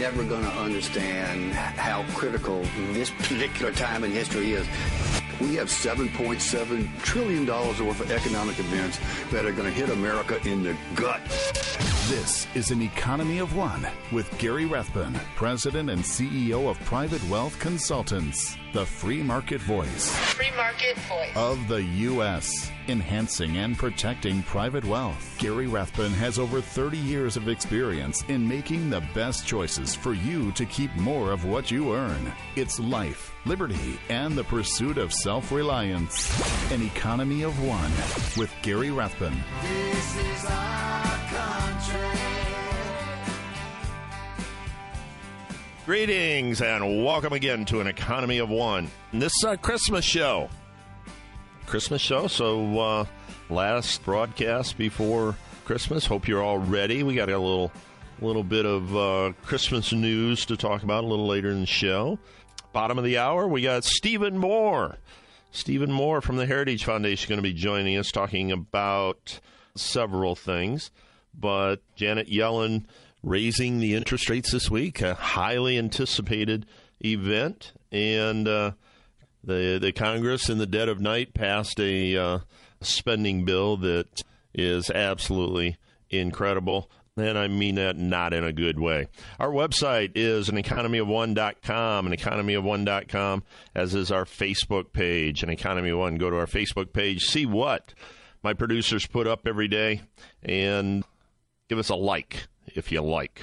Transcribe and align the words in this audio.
people 0.00 0.20
are 0.20 0.24
never 0.24 0.28
going 0.28 0.42
to 0.42 0.60
understand 0.60 1.52
how 1.52 2.04
critical 2.14 2.62
this 2.92 3.10
particular 3.10 3.72
time 3.72 4.04
in 4.04 4.10
history 4.10 4.52
is. 4.52 4.66
We 5.40 5.54
have 5.56 5.68
$7.7 5.68 7.02
trillion 7.02 7.46
worth 7.46 8.00
of 8.00 8.10
economic 8.10 8.58
events 8.58 8.98
that 9.30 9.44
are 9.46 9.52
going 9.52 9.64
to 9.64 9.70
hit 9.70 9.90
America 9.90 10.38
in 10.46 10.62
the 10.62 10.76
gut. 10.94 11.20
This 12.08 12.46
is 12.54 12.70
an 12.70 12.82
economy 12.82 13.38
of 13.38 13.54
one 13.56 13.86
with 14.12 14.36
Gary 14.38 14.66
Rathbun, 14.66 15.14
President 15.36 15.90
and 15.90 16.02
CEO 16.02 16.68
of 16.68 16.80
Private 16.80 17.22
Wealth 17.28 17.58
Consultants, 17.58 18.56
the 18.72 18.84
free 18.84 19.22
market 19.22 19.60
voice. 19.60 20.14
Free 20.34 20.50
market 20.56 20.59
voice. 21.08 21.36
Of 21.36 21.68
the 21.68 21.82
U.S., 21.82 22.70
enhancing 22.88 23.58
and 23.58 23.76
protecting 23.76 24.42
private 24.42 24.84
wealth. 24.84 25.36
Gary 25.38 25.66
Rathbun 25.66 26.12
has 26.12 26.38
over 26.38 26.60
30 26.60 26.98
years 26.98 27.36
of 27.36 27.48
experience 27.48 28.24
in 28.28 28.46
making 28.46 28.90
the 28.90 29.02
best 29.14 29.46
choices 29.46 29.94
for 29.94 30.14
you 30.14 30.52
to 30.52 30.64
keep 30.64 30.94
more 30.96 31.32
of 31.32 31.44
what 31.44 31.70
you 31.70 31.94
earn. 31.94 32.32
It's 32.56 32.80
life, 32.80 33.32
liberty, 33.46 33.98
and 34.08 34.36
the 34.36 34.44
pursuit 34.44 34.98
of 34.98 35.12
self 35.12 35.52
reliance. 35.52 36.30
An 36.72 36.82
economy 36.82 37.42
of 37.42 37.60
one 37.66 37.92
with 38.36 38.52
Gary 38.62 38.90
Rathbun. 38.90 39.36
This 39.62 40.16
is 40.16 40.44
our 40.46 41.18
country. 41.28 42.20
Greetings 45.86 46.62
and 46.62 47.04
welcome 47.04 47.32
again 47.32 47.64
to 47.64 47.80
an 47.80 47.86
economy 47.88 48.38
of 48.38 48.48
one. 48.48 48.88
This 49.12 49.32
is 49.40 49.44
our 49.44 49.56
Christmas 49.56 50.04
show. 50.04 50.48
Christmas 51.70 52.02
show. 52.02 52.26
So, 52.26 52.80
uh, 52.80 53.04
last 53.48 54.04
broadcast 54.04 54.76
before 54.76 55.36
Christmas. 55.64 56.04
Hope 56.04 56.26
you're 56.26 56.42
all 56.42 56.58
ready. 56.58 57.04
We 57.04 57.14
got 57.14 57.28
a 57.28 57.38
little, 57.38 57.70
little 58.20 58.42
bit 58.42 58.66
of 58.66 58.96
uh, 58.96 59.32
Christmas 59.42 59.92
news 59.92 60.44
to 60.46 60.56
talk 60.56 60.82
about 60.82 61.04
a 61.04 61.06
little 61.06 61.28
later 61.28 61.48
in 61.48 61.60
the 61.60 61.66
show. 61.66 62.18
Bottom 62.72 62.98
of 62.98 63.04
the 63.04 63.18
hour, 63.18 63.46
we 63.46 63.62
got 63.62 63.84
Stephen 63.84 64.36
Moore. 64.36 64.96
Stephen 65.52 65.92
Moore 65.92 66.20
from 66.20 66.38
the 66.38 66.46
Heritage 66.46 66.84
Foundation 66.84 67.28
going 67.28 67.38
to 67.38 67.42
be 67.42 67.52
joining 67.52 67.96
us 67.96 68.10
talking 68.10 68.50
about 68.50 69.38
several 69.76 70.34
things. 70.34 70.90
But 71.32 71.82
Janet 71.94 72.28
Yellen 72.28 72.86
raising 73.22 73.78
the 73.78 73.94
interest 73.94 74.28
rates 74.28 74.50
this 74.50 74.72
week, 74.72 75.00
a 75.02 75.14
highly 75.14 75.78
anticipated 75.78 76.66
event, 77.04 77.74
and 77.92 78.48
uh, 78.48 78.72
the 79.42 79.78
the 79.80 79.92
Congress 79.92 80.48
in 80.48 80.58
the 80.58 80.66
dead 80.66 80.88
of 80.88 81.00
night 81.00 81.34
passed 81.34 81.80
a 81.80 82.16
uh, 82.16 82.38
spending 82.80 83.44
bill 83.44 83.76
that 83.78 84.22
is 84.54 84.90
absolutely 84.90 85.76
incredible. 86.10 86.90
And 87.16 87.36
I 87.36 87.48
mean 87.48 87.74
that 87.74 87.96
not 87.96 88.32
in 88.32 88.44
a 88.44 88.52
good 88.52 88.78
way. 88.78 89.08
Our 89.38 89.50
website 89.50 90.12
is 90.14 90.48
an 90.48 90.56
economyof1.com, 90.56 92.06
an 92.06 92.12
economyof1.com, 92.12 93.42
as 93.74 93.94
is 93.94 94.10
our 94.10 94.24
Facebook 94.24 94.92
page, 94.92 95.42
an 95.42 95.50
economy 95.50 95.90
of 95.90 95.98
one. 95.98 96.16
Go 96.16 96.30
to 96.30 96.38
our 96.38 96.46
Facebook 96.46 96.92
page, 96.92 97.24
see 97.24 97.46
what 97.46 97.94
my 98.42 98.54
producers 98.54 99.06
put 99.06 99.26
up 99.26 99.46
every 99.46 99.68
day, 99.68 100.02
and 100.42 101.04
give 101.68 101.78
us 101.78 101.90
a 101.90 101.96
like 101.96 102.46
if 102.74 102.90
you 102.90 103.02
like. 103.02 103.42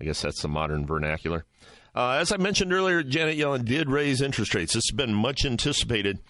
I 0.00 0.04
guess 0.04 0.22
that's 0.22 0.42
the 0.42 0.48
modern 0.48 0.86
vernacular. 0.86 1.44
Uh, 1.98 2.12
as 2.12 2.30
I 2.30 2.36
mentioned 2.36 2.72
earlier, 2.72 3.02
Janet 3.02 3.36
Yellen 3.36 3.64
did 3.64 3.90
raise 3.90 4.20
interest 4.22 4.54
rates. 4.54 4.74
This 4.74 4.84
has 4.88 4.96
been 4.96 5.12
much 5.12 5.44
anticipated. 5.44 6.20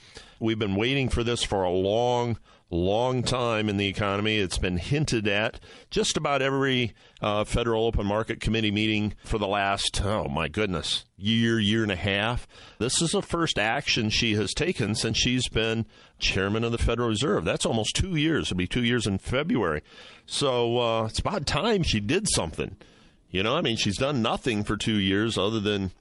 We've 0.40 0.58
been 0.58 0.76
waiting 0.76 1.10
for 1.10 1.22
this 1.22 1.44
for 1.44 1.62
a 1.62 1.70
long, 1.70 2.38
long 2.70 3.22
time 3.22 3.68
in 3.68 3.76
the 3.76 3.86
economy. 3.86 4.38
It's 4.38 4.56
been 4.56 4.78
hinted 4.78 5.28
at 5.28 5.60
just 5.90 6.16
about 6.16 6.40
every 6.40 6.94
uh, 7.20 7.44
federal 7.44 7.84
open 7.84 8.06
market 8.06 8.40
committee 8.40 8.70
meeting 8.70 9.12
for 9.26 9.36
the 9.36 9.46
last, 9.46 10.00
oh 10.02 10.26
my 10.26 10.48
goodness, 10.48 11.04
year, 11.18 11.60
year 11.60 11.82
and 11.82 11.92
a 11.92 11.96
half. 11.96 12.48
This 12.78 13.02
is 13.02 13.10
the 13.10 13.20
first 13.20 13.58
action 13.58 14.08
she 14.08 14.36
has 14.36 14.54
taken 14.54 14.94
since 14.94 15.18
she's 15.18 15.50
been 15.50 15.84
chairman 16.18 16.64
of 16.64 16.72
the 16.72 16.78
Federal 16.78 17.10
Reserve. 17.10 17.44
That's 17.44 17.66
almost 17.66 17.94
two 17.94 18.16
years. 18.16 18.46
It'll 18.46 18.56
be 18.56 18.66
two 18.66 18.84
years 18.84 19.06
in 19.06 19.18
February. 19.18 19.82
So 20.24 20.78
uh, 20.78 21.04
it's 21.04 21.18
about 21.18 21.44
time 21.44 21.82
she 21.82 22.00
did 22.00 22.26
something. 22.26 22.78
You 23.30 23.42
know, 23.42 23.56
I 23.56 23.60
mean, 23.60 23.76
she's 23.76 23.98
done 23.98 24.22
nothing 24.22 24.64
for 24.64 24.76
two 24.76 24.98
years 24.98 25.36
other 25.36 25.60
than 25.60 25.92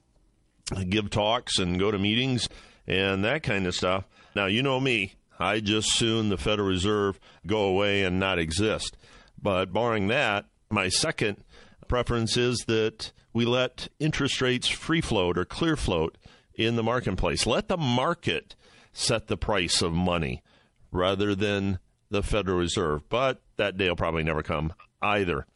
give 0.88 1.10
talks 1.10 1.58
and 1.58 1.78
go 1.78 1.90
to 1.90 1.98
meetings 1.98 2.48
and 2.86 3.24
that 3.24 3.42
kind 3.42 3.66
of 3.66 3.74
stuff. 3.74 4.04
Now, 4.34 4.46
you 4.46 4.62
know 4.62 4.80
me. 4.80 5.14
I 5.38 5.60
just 5.60 5.92
soon 5.92 6.30
the 6.30 6.36
Federal 6.36 6.68
Reserve 6.68 7.20
go 7.46 7.62
away 7.62 8.02
and 8.02 8.18
not 8.18 8.38
exist. 8.38 8.96
But 9.40 9.72
barring 9.72 10.08
that, 10.08 10.46
my 10.70 10.88
second 10.88 11.44
preference 11.86 12.36
is 12.36 12.64
that 12.66 13.12
we 13.32 13.44
let 13.44 13.88
interest 14.00 14.40
rates 14.40 14.68
free 14.68 15.00
float 15.00 15.38
or 15.38 15.44
clear 15.44 15.76
float 15.76 16.18
in 16.54 16.76
the 16.76 16.82
marketplace. 16.82 17.46
Let 17.46 17.68
the 17.68 17.76
market 17.76 18.56
set 18.92 19.28
the 19.28 19.36
price 19.36 19.80
of 19.80 19.92
money 19.92 20.42
rather 20.90 21.34
than 21.34 21.78
the 22.10 22.22
Federal 22.22 22.58
Reserve. 22.58 23.08
But 23.08 23.40
that 23.56 23.76
day 23.76 23.88
will 23.88 23.96
probably 23.96 24.24
never 24.24 24.42
come 24.42 24.72
either. 25.00 25.46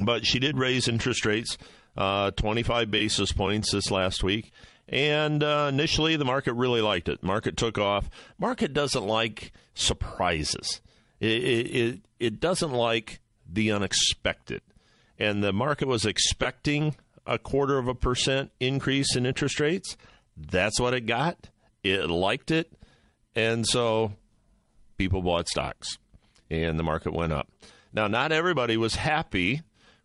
But 0.00 0.26
she 0.26 0.38
did 0.38 0.58
raise 0.58 0.88
interest 0.88 1.24
rates 1.24 1.56
uh, 1.96 2.30
25 2.32 2.90
basis 2.90 3.32
points 3.32 3.72
this 3.72 3.90
last 3.90 4.22
week. 4.22 4.52
And 4.88 5.42
uh, 5.42 5.70
initially, 5.72 6.16
the 6.16 6.24
market 6.24 6.54
really 6.54 6.80
liked 6.80 7.08
it. 7.08 7.22
Market 7.22 7.56
took 7.56 7.78
off. 7.78 8.10
Market 8.38 8.72
doesn't 8.72 9.06
like 9.06 9.52
surprises. 9.74 10.80
It, 11.20 11.26
it, 11.30 12.00
it 12.20 12.40
doesn't 12.40 12.72
like 12.72 13.20
the 13.50 13.70
unexpected. 13.72 14.62
And 15.18 15.42
the 15.42 15.52
market 15.52 15.88
was 15.88 16.04
expecting 16.04 16.96
a 17.26 17.38
quarter 17.38 17.78
of 17.78 17.88
a 17.88 17.94
percent 17.94 18.50
increase 18.60 19.16
in 19.16 19.24
interest 19.24 19.58
rates. 19.58 19.96
That's 20.36 20.78
what 20.78 20.92
it 20.92 21.06
got. 21.06 21.48
It 21.82 22.10
liked 22.10 22.50
it. 22.50 22.72
And 23.34 23.66
so 23.66 24.12
people 24.98 25.22
bought 25.22 25.48
stocks 25.48 25.98
and 26.50 26.78
the 26.78 26.82
market 26.82 27.12
went 27.12 27.32
up. 27.32 27.48
Now, 27.92 28.06
not 28.06 28.32
everybody 28.32 28.76
was 28.76 28.96
happy 28.96 29.62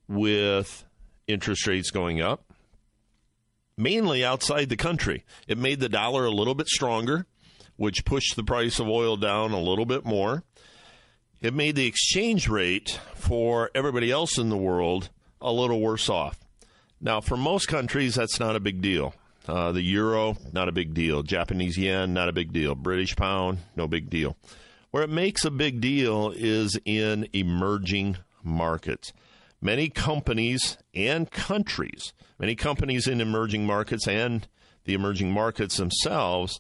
with 0.10 0.84
interest 1.28 1.68
rates 1.68 1.92
going 1.92 2.20
up, 2.20 2.44
mainly 3.78 4.26
outside 4.26 4.68
the 4.68 4.76
country. 4.76 5.24
It 5.48 5.58
made 5.58 5.80
the 5.80 5.88
dollar 5.88 6.26
a 6.26 6.32
little 6.32 6.56
bit 6.56 6.68
stronger, 6.68 7.26
which 7.78 8.04
pushed 8.04 8.36
the 8.36 8.44
price 8.44 8.80
of 8.80 8.90
oil 8.90 9.16
down 9.16 9.52
a 9.52 9.60
little 9.60 9.86
bit 9.86 10.04
more. 10.04 10.44
It 11.40 11.54
made 11.54 11.76
the 11.76 11.88
exchange 11.88 12.50
rate 12.50 13.00
for 13.16 13.70
everybody 13.74 14.12
else 14.12 14.38
in 14.38 14.50
the 14.50 14.58
world 14.58 15.10
a 15.40 15.54
little 15.54 15.80
worse 15.80 16.10
off. 16.10 16.38
Now, 17.00 17.22
for 17.22 17.38
most 17.38 17.70
countries, 17.70 18.16
that's 18.16 18.42
not 18.42 18.58
a 18.58 18.60
big 18.60 18.82
deal. 18.82 19.14
Uh, 19.48 19.72
the 19.72 19.82
euro, 19.82 20.36
not 20.52 20.68
a 20.68 20.74
big 20.74 20.94
deal. 20.94 21.24
Japanese 21.24 21.78
yen, 21.78 22.14
not 22.14 22.28
a 22.28 22.34
big 22.34 22.52
deal. 22.52 22.76
British 22.76 23.16
pound, 23.16 23.60
no 23.76 23.88
big 23.88 24.10
deal. 24.10 24.36
Where 24.92 25.04
it 25.04 25.10
makes 25.10 25.46
a 25.46 25.52
big 25.52 25.80
deal 25.80 26.34
is 26.36 26.78
in 26.84 27.28
emerging 27.32 28.18
markets. 28.44 29.14
Many 29.62 29.90
companies 29.90 30.78
and 30.94 31.30
countries, 31.30 32.14
many 32.38 32.56
companies 32.56 33.08
in 33.08 33.20
emerging 33.20 33.66
markets 33.66 34.08
and 34.08 34.48
the 34.86 34.94
emerging 34.94 35.32
markets 35.32 35.78
themselves 35.78 36.60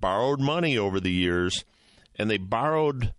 borrowed 0.00 0.40
money 0.40 0.78
over 0.78 1.00
the 1.00 1.12
years 1.12 1.64
and 2.16 2.30
they 2.30 2.36
borrowed 2.36 3.12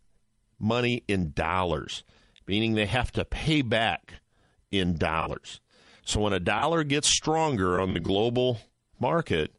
money 0.58 1.04
in 1.08 1.32
dollars, 1.34 2.04
meaning 2.48 2.74
they 2.74 2.86
have 2.86 3.12
to 3.14 3.26
pay 3.26 3.62
back 3.62 4.16
in 4.72 4.98
dollars. 4.98 5.60
So 6.04 6.22
when 6.22 6.34
a 6.34 6.40
dollar 6.40 6.84
gets 6.84 7.14
stronger 7.14 7.80
on 7.80 7.94
the 7.94 8.00
global 8.00 8.60
market, 9.00 9.56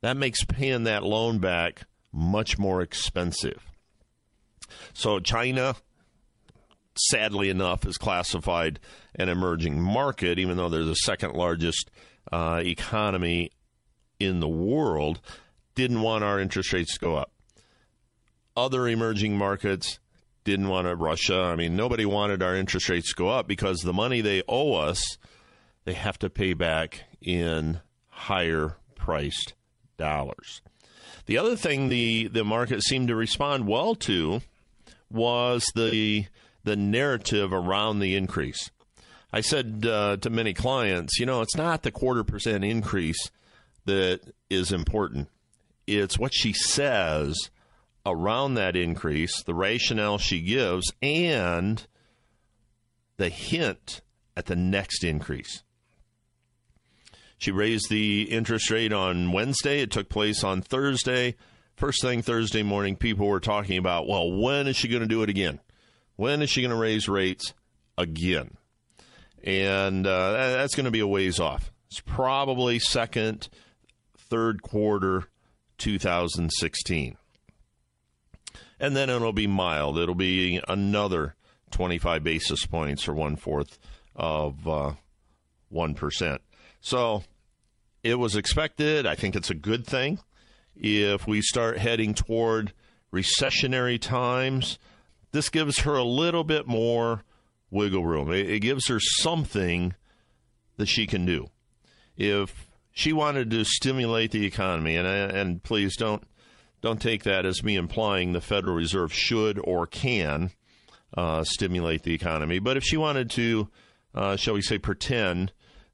that 0.00 0.16
makes 0.16 0.44
paying 0.44 0.84
that 0.84 1.02
loan 1.02 1.38
back 1.38 1.82
much 2.12 2.58
more 2.58 2.80
expensive. 2.80 3.66
So 4.92 5.20
China, 5.20 5.76
sadly 7.08 7.48
enough, 7.50 7.86
is 7.86 7.96
classified 7.98 8.80
an 9.14 9.28
emerging 9.28 9.80
market, 9.80 10.38
even 10.38 10.56
though 10.56 10.68
they're 10.68 10.84
the 10.84 10.94
second 10.94 11.34
largest 11.34 11.90
uh, 12.32 12.60
economy 12.62 13.50
in 14.18 14.40
the 14.40 14.48
world, 14.48 15.20
didn't 15.74 16.02
want 16.02 16.24
our 16.24 16.38
interest 16.38 16.72
rates 16.72 16.94
to 16.94 17.00
go 17.00 17.16
up. 17.16 17.32
Other 18.56 18.86
emerging 18.86 19.36
markets 19.36 19.98
didn't 20.44 20.68
want 20.68 20.86
to, 20.86 20.94
Russia, 20.96 21.40
I 21.40 21.56
mean, 21.56 21.76
nobody 21.76 22.04
wanted 22.04 22.42
our 22.42 22.54
interest 22.54 22.88
rates 22.88 23.10
to 23.10 23.16
go 23.16 23.28
up 23.28 23.46
because 23.46 23.78
the 23.80 23.92
money 23.92 24.20
they 24.20 24.42
owe 24.48 24.74
us, 24.74 25.18
they 25.84 25.94
have 25.94 26.18
to 26.18 26.30
pay 26.30 26.54
back 26.54 27.04
in 27.22 27.80
higher 28.08 28.76
priced 28.94 29.54
dollars. 29.96 30.62
The 31.26 31.38
other 31.38 31.56
thing 31.56 31.88
the, 31.88 32.28
the 32.28 32.44
market 32.44 32.82
seemed 32.82 33.08
to 33.08 33.14
respond 33.14 33.66
well 33.66 33.94
to 33.96 34.40
was 35.10 35.64
the 35.74 36.26
the 36.70 36.76
narrative 36.76 37.52
around 37.52 37.98
the 37.98 38.14
increase. 38.14 38.70
I 39.32 39.40
said 39.40 39.84
uh, 39.84 40.18
to 40.18 40.30
many 40.30 40.54
clients, 40.54 41.18
you 41.18 41.26
know, 41.26 41.40
it's 41.40 41.56
not 41.56 41.82
the 41.82 41.90
quarter 41.90 42.22
percent 42.22 42.64
increase 42.64 43.30
that 43.86 44.20
is 44.48 44.70
important. 44.70 45.28
It's 45.88 46.16
what 46.16 46.32
she 46.32 46.52
says 46.52 47.36
around 48.06 48.54
that 48.54 48.76
increase, 48.76 49.42
the 49.42 49.54
rationale 49.54 50.18
she 50.18 50.40
gives, 50.40 50.92
and 51.02 51.84
the 53.16 53.30
hint 53.30 54.00
at 54.36 54.46
the 54.46 54.54
next 54.54 55.02
increase. 55.02 55.64
She 57.36 57.50
raised 57.50 57.90
the 57.90 58.22
interest 58.30 58.70
rate 58.70 58.92
on 58.92 59.32
Wednesday. 59.32 59.80
It 59.80 59.90
took 59.90 60.08
place 60.08 60.44
on 60.44 60.62
Thursday. 60.62 61.34
First 61.74 62.00
thing 62.00 62.22
Thursday 62.22 62.62
morning, 62.62 62.94
people 62.94 63.26
were 63.26 63.40
talking 63.40 63.76
about, 63.76 64.06
well, 64.06 64.30
when 64.30 64.68
is 64.68 64.76
she 64.76 64.86
going 64.86 65.02
to 65.02 65.08
do 65.08 65.24
it 65.24 65.30
again? 65.30 65.58
When 66.20 66.42
is 66.42 66.50
she 66.50 66.60
going 66.60 66.70
to 66.70 66.76
raise 66.76 67.08
rates 67.08 67.54
again? 67.96 68.58
And 69.42 70.06
uh, 70.06 70.32
that's 70.32 70.74
going 70.74 70.84
to 70.84 70.90
be 70.90 71.00
a 71.00 71.06
ways 71.06 71.40
off. 71.40 71.72
It's 71.90 72.02
probably 72.02 72.78
second, 72.78 73.48
third 74.18 74.60
quarter 74.60 75.30
2016. 75.78 77.16
And 78.78 78.94
then 78.94 79.08
it'll 79.08 79.32
be 79.32 79.46
mild. 79.46 79.96
It'll 79.96 80.14
be 80.14 80.60
another 80.68 81.36
25 81.70 82.22
basis 82.22 82.66
points 82.66 83.08
or 83.08 83.14
one 83.14 83.36
fourth 83.36 83.78
of 84.14 84.68
uh, 84.68 84.92
1%. 85.72 86.38
So 86.82 87.24
it 88.02 88.16
was 88.16 88.36
expected. 88.36 89.06
I 89.06 89.14
think 89.14 89.34
it's 89.34 89.48
a 89.48 89.54
good 89.54 89.86
thing. 89.86 90.18
If 90.76 91.26
we 91.26 91.40
start 91.40 91.78
heading 91.78 92.12
toward 92.12 92.74
recessionary 93.10 93.98
times, 93.98 94.78
this 95.32 95.48
gives 95.48 95.80
her 95.80 95.94
a 95.94 96.04
little 96.04 96.44
bit 96.44 96.66
more 96.66 97.24
wiggle 97.70 98.04
room. 98.04 98.32
It, 98.32 98.50
it 98.50 98.60
gives 98.60 98.88
her 98.88 98.98
something 99.00 99.94
that 100.76 100.88
she 100.88 101.06
can 101.06 101.24
do. 101.24 101.50
If 102.16 102.68
she 102.92 103.12
wanted 103.12 103.50
to 103.50 103.64
stimulate 103.64 104.30
the 104.30 104.44
economy, 104.44 104.96
and 104.96 105.06
and 105.06 105.62
please 105.62 105.96
don't 105.96 106.22
don't 106.80 107.00
take 107.00 107.24
that 107.24 107.46
as 107.46 107.62
me 107.62 107.76
implying 107.76 108.32
the 108.32 108.40
Federal 108.40 108.74
Reserve 108.74 109.12
should 109.12 109.60
or 109.62 109.86
can 109.86 110.50
uh, 111.16 111.44
stimulate 111.44 112.02
the 112.02 112.14
economy. 112.14 112.58
But 112.58 112.76
if 112.76 112.84
she 112.84 112.96
wanted 112.96 113.30
to, 113.30 113.68
uh, 114.14 114.36
shall 114.36 114.54
we 114.54 114.62
say, 114.62 114.78
pretend 114.78 115.52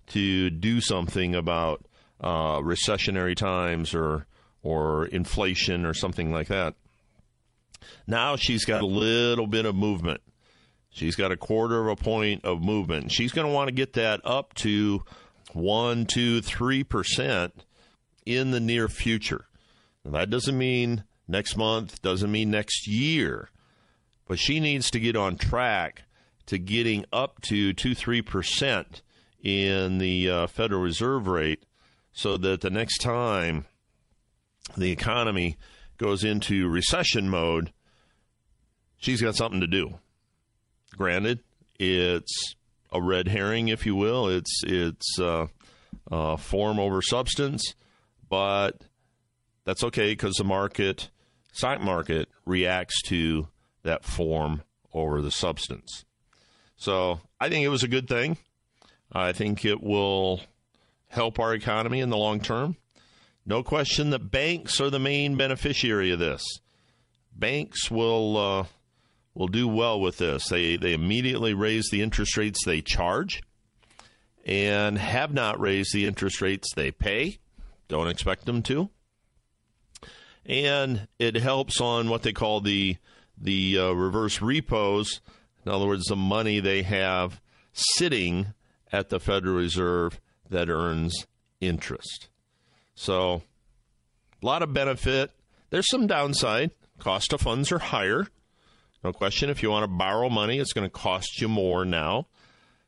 to 0.09 0.51
do 0.51 0.81
something 0.81 1.35
about 1.35 1.87
uh, 2.21 2.59
recessionary 2.59 3.37
times 3.37 3.95
or 3.95 4.27
or 4.63 5.07
inflation 5.07 5.85
or 5.85 5.95
something 5.95 6.33
like 6.33 6.49
that, 6.49 6.75
now 8.07 8.37
she's 8.37 8.65
got 8.65 8.83
a 8.83 8.87
little 8.87 9.47
bit 9.47 9.67
of 9.67 9.75
movement. 9.75 10.21
She's 10.91 11.17
got 11.17 11.31
a 11.31 11.37
quarter 11.37 11.81
of 11.81 11.99
a 11.99 12.03
point 12.03 12.45
of 12.45 12.63
movement. 12.63 13.13
She's 13.13 13.33
going 13.33 13.47
to 13.47 13.53
want 13.53 13.69
to 13.69 13.75
get 13.75 13.93
that 13.95 14.21
up 14.25 14.55
to 14.55 15.03
one, 15.53 16.07
two, 16.07 16.41
three 16.41 16.85
percent 16.85 17.65
in 18.25 18.51
the 18.51 18.61
near 18.61 18.89
future. 18.89 19.47
Now, 20.05 20.13
that 20.13 20.31
doesn't 20.31 20.57
mean 20.57 21.05
next 21.29 21.57
month, 21.57 22.01
doesn't 22.01 22.33
mean 22.33 22.51
next 22.51 22.89
year, 22.89 23.51
but 24.27 24.39
she 24.39 24.59
needs 24.59 24.91
to 24.91 25.01
get 25.01 25.17
on 25.17 25.37
track 25.37 26.05
to 26.47 26.59
getting 26.59 27.05
up 27.13 27.43
to 27.43 27.73
two, 27.73 27.95
three 27.95 28.23
percent 28.23 29.03
in 29.43 29.99
the 29.99 30.31
uh, 30.31 30.47
Federal 30.47 30.81
Reserve 30.81 31.27
rate, 31.27 31.65
so 32.13 32.37
that 32.39 32.63
the 32.63 32.71
next 32.71 32.99
time 32.99 33.67
the 34.77 34.91
economy 34.91 35.57
goes 35.99 36.25
into 36.25 36.69
recession 36.69 37.29
mode, 37.29 37.73
she's 38.99 39.23
got 39.23 39.37
something 39.37 39.61
to 39.61 39.67
do. 39.67 39.99
Granted, 40.97 41.41
it's 41.79 42.55
a 42.93 43.01
red 43.01 43.29
herring, 43.29 43.69
if 43.69 43.87
you 43.87 43.95
will. 43.95 44.29
It's 44.29 44.63
it's 44.65 45.19
uh, 45.19 45.47
uh, 46.11 46.37
form 46.37 46.79
over 46.79 47.03
substance, 47.03 47.75
but 48.29 48.83
that's 49.65 49.85
okay 49.85 50.13
because 50.13 50.37
the 50.37 50.45
market, 50.45 51.11
stock 51.53 51.81
market, 51.81 52.29
reacts 52.45 53.03
to 53.09 53.49
that 53.83 54.05
form 54.05 54.63
over 54.93 55.21
the 55.21 55.31
substance. 55.31 56.05
So 56.77 57.21
I 57.41 57.49
think 57.49 57.65
it 57.65 57.69
was 57.69 57.83
a 57.83 57.89
good 57.89 58.09
thing. 58.09 58.39
I 59.13 59.33
think 59.33 59.65
it 59.65 59.83
will 59.83 60.41
help 61.09 61.39
our 61.39 61.55
economy 61.55 62.01
in 62.01 62.11
the 62.11 62.17
long 62.17 62.41
term. 62.41 62.77
No 63.49 63.63
question 63.63 64.11
that 64.11 64.31
banks 64.33 64.81
are 64.81 64.91
the 64.91 64.99
main 64.99 65.37
beneficiary 65.37 66.11
of 66.11 66.19
this. 66.19 66.43
Banks 67.33 67.89
will 67.91 68.37
uh, 68.37 68.65
will 69.35 69.47
do 69.47 69.69
well 69.69 70.01
with 70.01 70.19
this. 70.19 70.49
They 70.49 70.77
they 70.77 70.93
immediately 70.93 71.55
raise 71.55 71.89
the 71.89 72.03
interest 72.03 72.37
rates 72.37 72.65
they 72.65 72.81
charge, 72.83 73.43
and 74.45 74.99
have 74.99 75.33
not 75.33 75.61
raised 75.61 75.95
the 75.95 76.07
interest 76.07 76.41
rates 76.43 76.75
they 76.75 76.91
pay. 76.91 77.39
Don't 77.87 78.09
expect 78.09 78.47
them 78.47 78.63
to. 78.63 78.91
And 80.45 81.07
it 81.19 81.37
helps 81.37 81.81
on 81.81 82.09
what 82.09 82.23
they 82.23 82.33
call 82.33 82.61
the 82.61 82.97
the 83.39 83.79
uh, 83.79 83.91
reverse 83.93 84.43
repos. 84.43 85.21
In 85.65 85.71
other 85.71 85.87
words, 85.87 86.07
the 86.07 86.17
money 86.17 86.59
they 86.59 86.83
have 86.83 87.41
sitting 87.73 88.55
at 88.93 89.09
the 89.09 89.21
Federal 89.21 89.55
Reserve 89.55 90.21
that 90.49 90.69
earns 90.69 91.27
interest. 91.61 92.29
So, 92.97 93.43
a 94.43 94.47
lot 94.47 94.63
of 94.63 94.73
benefit. 94.73 95.31
There's 95.71 95.89
some 95.89 96.07
downside. 96.07 96.71
Cost 96.99 97.33
of 97.33 97.43
funds 97.43 97.71
are 97.71 97.79
higher. 97.79 98.27
No 99.05 99.13
question. 99.13 99.51
If 99.51 99.63
you 99.63 99.71
want 99.71 99.85
to 99.85 99.97
borrow 99.97 100.29
money, 100.29 100.59
it's 100.59 100.73
going 100.73 100.87
to 100.87 100.93
cost 100.93 101.41
you 101.41 101.47
more 101.47 101.85
now. 101.85 102.27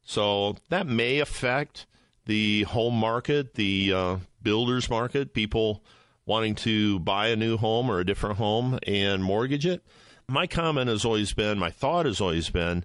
So, 0.03 0.57
that 0.71 0.87
may 0.87 1.21
affect 1.21 1.87
the 2.25 2.63
home 2.65 2.95
market, 2.95 3.55
the 3.55 3.93
uh, 3.93 4.17
builder's 4.43 4.89
market, 4.89 5.35
people 5.35 5.85
wanting 6.25 6.55
to 6.55 6.99
buy 7.01 7.29
a 7.29 7.37
new 7.37 7.57
home 7.57 7.91
or 7.91 8.01
a 8.01 8.07
different 8.07 8.39
home 8.39 8.79
and 8.87 9.23
mortgage 9.23 9.67
it. 9.67 9.83
My 10.27 10.47
comment 10.47 10.89
has 10.89 11.05
always 11.05 11.33
been, 11.33 11.59
my 11.59 11.71
thought 11.71 12.07
has 12.07 12.21
always 12.21 12.51
been, 12.51 12.85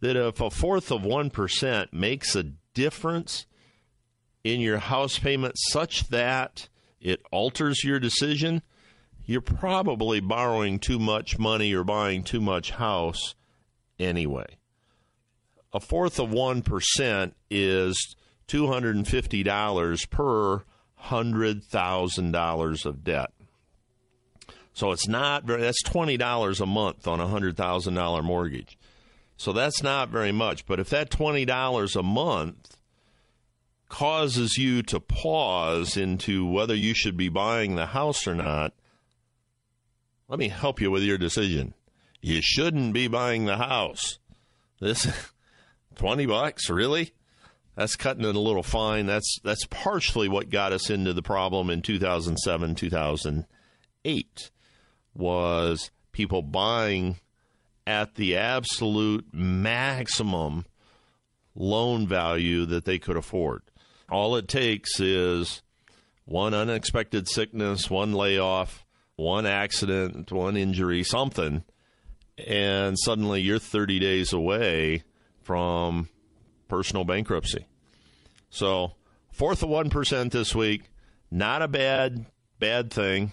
that 0.00 0.16
if 0.16 0.40
a 0.40 0.50
fourth 0.50 0.90
of 0.90 1.02
1% 1.02 1.92
makes 1.92 2.36
a 2.36 2.44
difference 2.74 3.46
in 4.44 4.60
your 4.60 4.78
house 4.78 5.18
payment 5.18 5.54
such 5.56 6.08
that 6.08 6.68
it 7.00 7.20
alters 7.30 7.84
your 7.84 8.00
decision, 8.00 8.62
you're 9.24 9.40
probably 9.40 10.20
borrowing 10.20 10.78
too 10.78 10.98
much 10.98 11.38
money 11.38 11.74
or 11.74 11.84
buying 11.84 12.22
too 12.22 12.40
much 12.40 12.70
house 12.70 13.34
anyway. 13.98 14.56
A 15.72 15.80
fourth 15.80 16.18
of 16.18 16.30
1% 16.30 17.32
is 17.50 18.16
$250 18.48 20.10
per 20.10 20.62
$100,000 21.04 22.86
of 22.86 23.04
debt. 23.04 23.30
So 24.72 24.92
it's 24.92 25.08
not 25.08 25.44
very, 25.44 25.60
that's 25.60 25.82
$20 25.82 26.60
a 26.60 26.66
month 26.66 27.06
on 27.06 27.20
a 27.20 27.26
$100,000 27.26 28.24
mortgage. 28.24 28.78
So 29.36 29.52
that's 29.52 29.82
not 29.82 30.08
very 30.08 30.32
much. 30.32 30.64
But 30.66 30.80
if 30.80 30.88
that 30.90 31.10
$20 31.10 31.96
a 31.96 32.02
month 32.02 32.77
causes 33.88 34.56
you 34.58 34.82
to 34.82 35.00
pause 35.00 35.96
into 35.96 36.46
whether 36.46 36.74
you 36.74 36.94
should 36.94 37.16
be 37.16 37.28
buying 37.28 37.74
the 37.74 37.86
house 37.86 38.26
or 38.26 38.34
not, 38.34 38.74
let 40.28 40.38
me 40.38 40.48
help 40.48 40.80
you 40.80 40.90
with 40.90 41.02
your 41.02 41.18
decision. 41.18 41.74
You 42.20 42.40
shouldn't 42.42 42.92
be 42.92 43.08
buying 43.08 43.46
the 43.46 43.56
house. 43.56 44.18
This 44.80 45.08
20 45.96 46.26
bucks, 46.26 46.68
really? 46.68 47.12
That's 47.76 47.96
cutting 47.96 48.24
it 48.24 48.34
a 48.34 48.40
little 48.40 48.64
fine. 48.64 49.06
That's 49.06 49.38
that's 49.44 49.64
partially 49.66 50.28
what 50.28 50.50
got 50.50 50.72
us 50.72 50.90
into 50.90 51.12
the 51.12 51.22
problem 51.22 51.70
in 51.70 51.80
2007, 51.80 52.74
2008 52.74 54.50
was 55.14 55.90
people 56.10 56.42
buying 56.42 57.18
at 57.86 58.16
the 58.16 58.36
absolute 58.36 59.26
maximum 59.32 60.66
loan 61.54 62.06
value 62.06 62.66
that 62.66 62.84
they 62.84 62.98
could 62.98 63.16
afford. 63.16 63.62
All 64.10 64.36
it 64.36 64.48
takes 64.48 65.00
is 65.00 65.62
one 66.24 66.54
unexpected 66.54 67.28
sickness, 67.28 67.90
one 67.90 68.12
layoff, 68.12 68.84
one 69.16 69.46
accident, 69.46 70.30
one 70.32 70.56
injury, 70.56 71.02
something, 71.02 71.64
and 72.46 72.96
suddenly 72.98 73.40
you're 73.40 73.58
30 73.58 73.98
days 73.98 74.32
away 74.32 75.02
from 75.42 76.08
personal 76.68 77.04
bankruptcy. 77.04 77.66
So, 78.50 78.92
fourth 79.32 79.62
of 79.62 79.68
1% 79.68 80.30
this 80.30 80.54
week, 80.54 80.84
not 81.30 81.62
a 81.62 81.68
bad 81.68 82.26
bad 82.58 82.90
thing. 82.92 83.32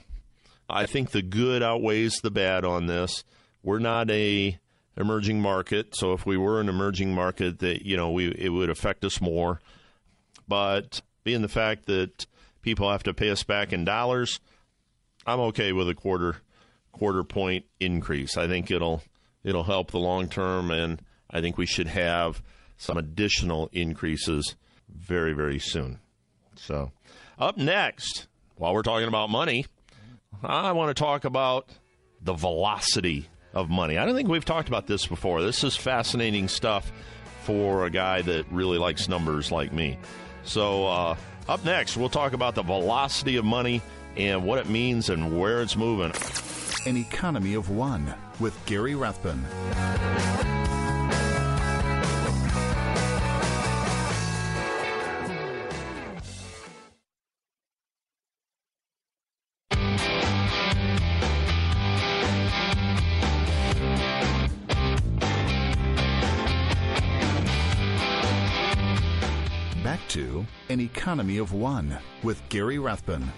I 0.69 0.85
think 0.85 1.11
the 1.11 1.21
good 1.21 1.63
outweighs 1.63 2.19
the 2.21 2.31
bad 2.31 2.65
on 2.65 2.87
this 2.87 3.23
we're 3.65 3.79
not 3.79 4.09
a 4.11 4.57
emerging 4.95 5.41
market, 5.41 5.95
so 5.95 6.13
if 6.13 6.25
we 6.25 6.37
were 6.37 6.61
an 6.61 6.69
emerging 6.69 7.13
market, 7.13 7.59
that 7.59 7.85
you 7.85 7.97
know 7.97 8.11
we 8.11 8.27
it 8.37 8.49
would 8.49 8.69
affect 8.69 9.03
us 9.03 9.19
more. 9.19 9.59
But 10.47 11.01
being 11.23 11.41
the 11.41 11.47
fact 11.47 11.85
that 11.87 12.25
people 12.61 12.89
have 12.91 13.03
to 13.03 13.13
pay 13.13 13.29
us 13.29 13.43
back 13.43 13.73
in 13.73 13.85
dollars, 13.85 14.39
I'm 15.25 15.39
okay 15.39 15.71
with 15.71 15.89
a 15.89 15.95
quarter 15.95 16.37
quarter 16.91 17.23
point 17.23 17.65
increase. 17.79 18.37
I 18.37 18.47
think 18.47 18.71
it'll 18.71 19.03
it'll 19.43 19.63
help 19.63 19.91
the 19.91 19.99
long 19.99 20.29
term, 20.29 20.71
and 20.71 21.01
I 21.29 21.41
think 21.41 21.57
we 21.57 21.65
should 21.65 21.87
have 21.87 22.41
some 22.77 22.97
additional 22.97 23.69
increases 23.71 24.55
very 24.89 25.33
very 25.33 25.59
soon. 25.59 25.99
So, 26.55 26.91
up 27.37 27.57
next, 27.57 28.27
while 28.55 28.73
we're 28.73 28.81
talking 28.81 29.07
about 29.07 29.29
money, 29.29 29.65
I 30.43 30.71
want 30.71 30.95
to 30.95 31.01
talk 31.01 31.25
about 31.25 31.69
the 32.21 32.33
velocity 32.33 33.29
of 33.53 33.69
money. 33.69 33.97
I 33.97 34.05
don't 34.05 34.15
think 34.15 34.29
we've 34.29 34.45
talked 34.45 34.67
about 34.67 34.87
this 34.87 35.05
before. 35.07 35.41
This 35.41 35.63
is 35.63 35.75
fascinating 35.75 36.47
stuff 36.47 36.91
for 37.43 37.85
a 37.85 37.89
guy 37.89 38.21
that 38.21 38.45
really 38.51 38.77
likes 38.77 39.07
numbers 39.07 39.51
like 39.51 39.71
me. 39.71 39.97
So, 40.45 40.87
uh, 40.87 41.15
Up 41.47 41.63
next, 41.63 41.95
we'll 41.95 42.09
talk 42.09 42.33
about 42.33 42.55
the 42.55 42.63
velocity 42.63 43.35
of 43.35 43.45
money 43.45 43.79
and 44.17 44.43
what 44.43 44.57
it 44.57 44.67
means 44.67 45.09
and 45.09 45.39
where 45.39 45.61
it's 45.61 45.75
moving. 45.75 46.11
An 46.87 46.97
Economy 46.97 47.53
of 47.53 47.69
One 47.69 48.11
with 48.39 48.57
Gary 48.65 48.95
Rathbun. 48.95 49.45
Economy 70.95 71.37
of 71.37 71.51
One 71.51 71.97
with 72.23 72.41
Gary 72.47 72.79
Rathbun. 72.79 73.29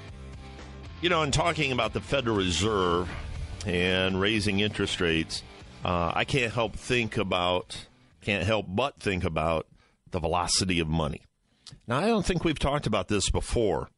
You 1.01 1.09
know, 1.09 1.23
in 1.23 1.31
talking 1.31 1.71
about 1.71 1.91
the 1.91 1.99
Federal 1.99 2.37
Reserve 2.37 3.09
and 3.65 4.21
raising 4.21 4.59
interest 4.59 5.01
rates, 5.01 5.41
uh, 5.83 6.11
I 6.13 6.23
can't 6.23 6.53
help 6.53 6.75
think 6.75 7.17
about, 7.17 7.87
can't 8.21 8.45
help 8.45 8.67
but 8.69 8.99
think 8.99 9.23
about 9.23 9.65
the 10.11 10.19
velocity 10.19 10.79
of 10.79 10.87
money. 10.87 11.23
Now, 11.87 11.97
I 11.97 12.05
don't 12.05 12.25
think 12.25 12.43
we've 12.43 12.59
talked 12.59 12.85
about 12.85 13.07
this 13.07 13.29
before, 13.31 13.89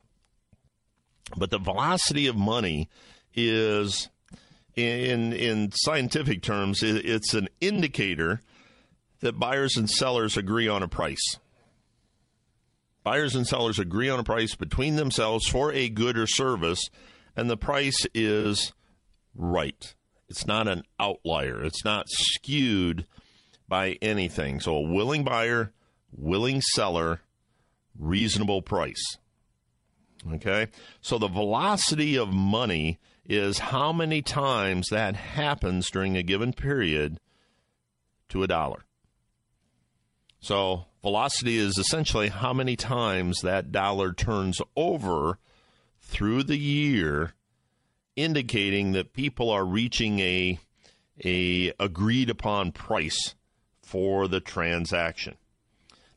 but 1.36 1.51
the 1.51 1.60
velocity 1.60 2.28
of 2.28 2.38
money 2.38 2.88
is, 3.36 4.10
in 4.75 5.34
in 5.34 5.72
scientific 5.74 6.42
terms, 6.42 6.82
it's 6.82 7.34
an 7.34 7.50
indicator 7.60 8.42
that 9.20 9.38
buyers 9.38 9.75
and 9.75 9.89
sellers 9.89 10.38
agree 10.38 10.70
on 10.70 10.82
a 10.82 10.88
price. 10.88 11.38
Buyers 13.03 13.36
and 13.36 13.48
sellers 13.48 13.79
agree 13.79 14.10
on 14.10 14.20
a 14.20 14.24
price 14.24 14.56
between 14.56 14.96
themselves 14.96 15.48
for 15.48 15.72
a 15.72 15.89
good 15.89 16.18
or 16.18 16.27
service, 16.27 16.82
and 17.36 17.50
the 17.50 17.58
price 17.58 18.06
is 18.13 18.74
right. 19.36 19.96
It's 20.27 20.46
not 20.46 20.68
an 20.68 20.84
outlier. 21.00 21.63
It's 21.63 21.84
not 21.84 22.10
skewed 22.10 23.06
by 23.68 23.98
anything. 24.01 24.60
So, 24.60 24.75
a 24.75 24.82
willing 24.82 25.24
buyer, 25.24 25.72
willing 26.12 26.62
seller, 26.62 27.22
reasonable 27.98 28.62
price. 28.62 29.18
Okay? 30.34 30.68
So, 31.01 31.18
the 31.18 31.27
velocity 31.27 32.18
of 32.18 32.34
money 32.34 33.00
is 33.25 33.60
how 33.60 33.94
many 33.94 34.22
times 34.22 34.88
that 34.89 35.15
happens 35.15 35.89
during 35.89 36.18
a 36.18 36.24
given 36.24 36.51
period 36.51 37.20
to 38.29 38.44
a 38.44 38.48
dollar. 38.48 38.84
So, 40.39 40.86
velocity 41.01 41.58
is 41.58 41.77
essentially 41.77 42.29
how 42.29 42.53
many 42.53 42.75
times 42.75 43.41
that 43.41 43.72
dollar 43.72 44.13
turns 44.13 44.62
over 44.75 45.38
through 46.00 46.43
the 46.43 46.58
year, 46.58 47.34
indicating 48.15 48.93
that 48.93 49.13
people 49.13 49.50
are 49.50 49.65
reaching 49.65 50.19
a, 50.19 50.60
a 51.24 51.74
agreed 51.79 52.29
upon 52.29 52.72
price 52.72 53.36
for 53.81 54.27
the 54.27 54.39
transaction. 54.39 55.36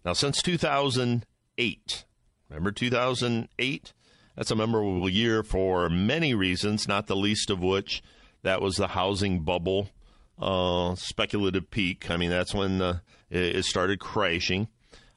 Now, 0.04 0.12
since 0.12 0.40
2008, 0.42 2.04
remember 2.48 2.72
2008? 2.72 3.92
That's 4.36 4.50
a 4.50 4.56
memorable 4.56 5.08
year 5.08 5.42
for 5.42 5.90
many 5.90 6.34
reasons, 6.34 6.88
not 6.88 7.06
the 7.06 7.16
least 7.16 7.50
of 7.50 7.60
which 7.60 8.02
that 8.42 8.62
was 8.62 8.76
the 8.76 8.88
housing 8.88 9.40
bubble 9.40 9.90
uh, 10.38 10.94
speculative 10.96 11.70
peak. 11.70 12.10
I 12.10 12.16
mean, 12.16 12.30
that's 12.30 12.54
when 12.54 12.80
uh, 12.80 12.98
it 13.30 13.64
started 13.64 14.00
crashing. 14.00 14.68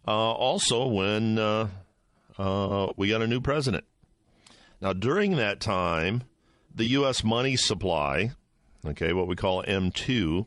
Uh, 0.08 0.12
also, 0.12 0.88
when 0.88 1.40
uh, 1.40 1.68
uh, 2.38 2.88
we 2.96 3.10
got 3.10 3.22
a 3.22 3.28
new 3.28 3.42
president. 3.42 3.86
Now, 4.82 4.94
during 4.94 5.36
that 5.38 5.60
time, 5.60 6.24
the 6.74 6.86
U.S. 6.86 7.24
money 7.24 7.56
supply, 7.56 8.32
okay, 8.86 9.14
what 9.14 9.28
we 9.28 9.36
call 9.36 9.64
M2, 9.64 10.46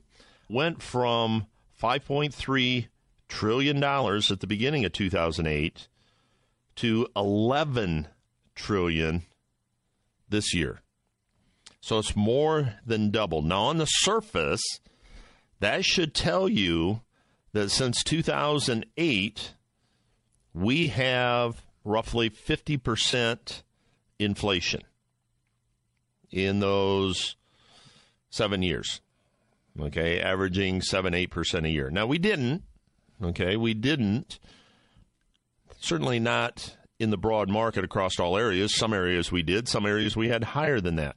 went 0.48 0.82
from 0.82 1.46
5.3 1.80 2.88
trillion 3.28 3.80
dollars 3.80 4.30
at 4.30 4.40
the 4.40 4.46
beginning 4.46 4.84
of 4.84 4.92
2008 4.92 5.88
to 6.76 7.08
11 7.16 8.08
trillion 8.54 9.22
this 10.28 10.54
year. 10.54 10.82
So 11.88 11.96
it's 11.96 12.14
more 12.14 12.74
than 12.84 13.10
double. 13.10 13.40
Now, 13.40 13.62
on 13.62 13.78
the 13.78 13.86
surface, 13.86 14.60
that 15.60 15.86
should 15.86 16.14
tell 16.14 16.46
you 16.46 17.00
that 17.54 17.70
since 17.70 18.02
2008, 18.02 19.54
we 20.52 20.88
have 20.88 21.62
roughly 21.84 22.28
50% 22.28 23.62
inflation 24.18 24.82
in 26.30 26.60
those 26.60 27.36
seven 28.28 28.62
years. 28.62 29.00
Okay, 29.80 30.20
averaging 30.20 30.82
7 30.82 31.14
8% 31.14 31.64
a 31.64 31.70
year. 31.70 31.88
Now, 31.88 32.04
we 32.04 32.18
didn't. 32.18 32.64
Okay, 33.24 33.56
we 33.56 33.72
didn't. 33.72 34.38
Certainly 35.80 36.20
not 36.20 36.76
in 36.98 37.08
the 37.08 37.16
broad 37.16 37.48
market 37.48 37.82
across 37.82 38.20
all 38.20 38.36
areas. 38.36 38.76
Some 38.76 38.92
areas 38.92 39.32
we 39.32 39.42
did, 39.42 39.68
some 39.68 39.86
areas 39.86 40.14
we 40.14 40.28
had 40.28 40.44
higher 40.44 40.82
than 40.82 40.96
that. 40.96 41.16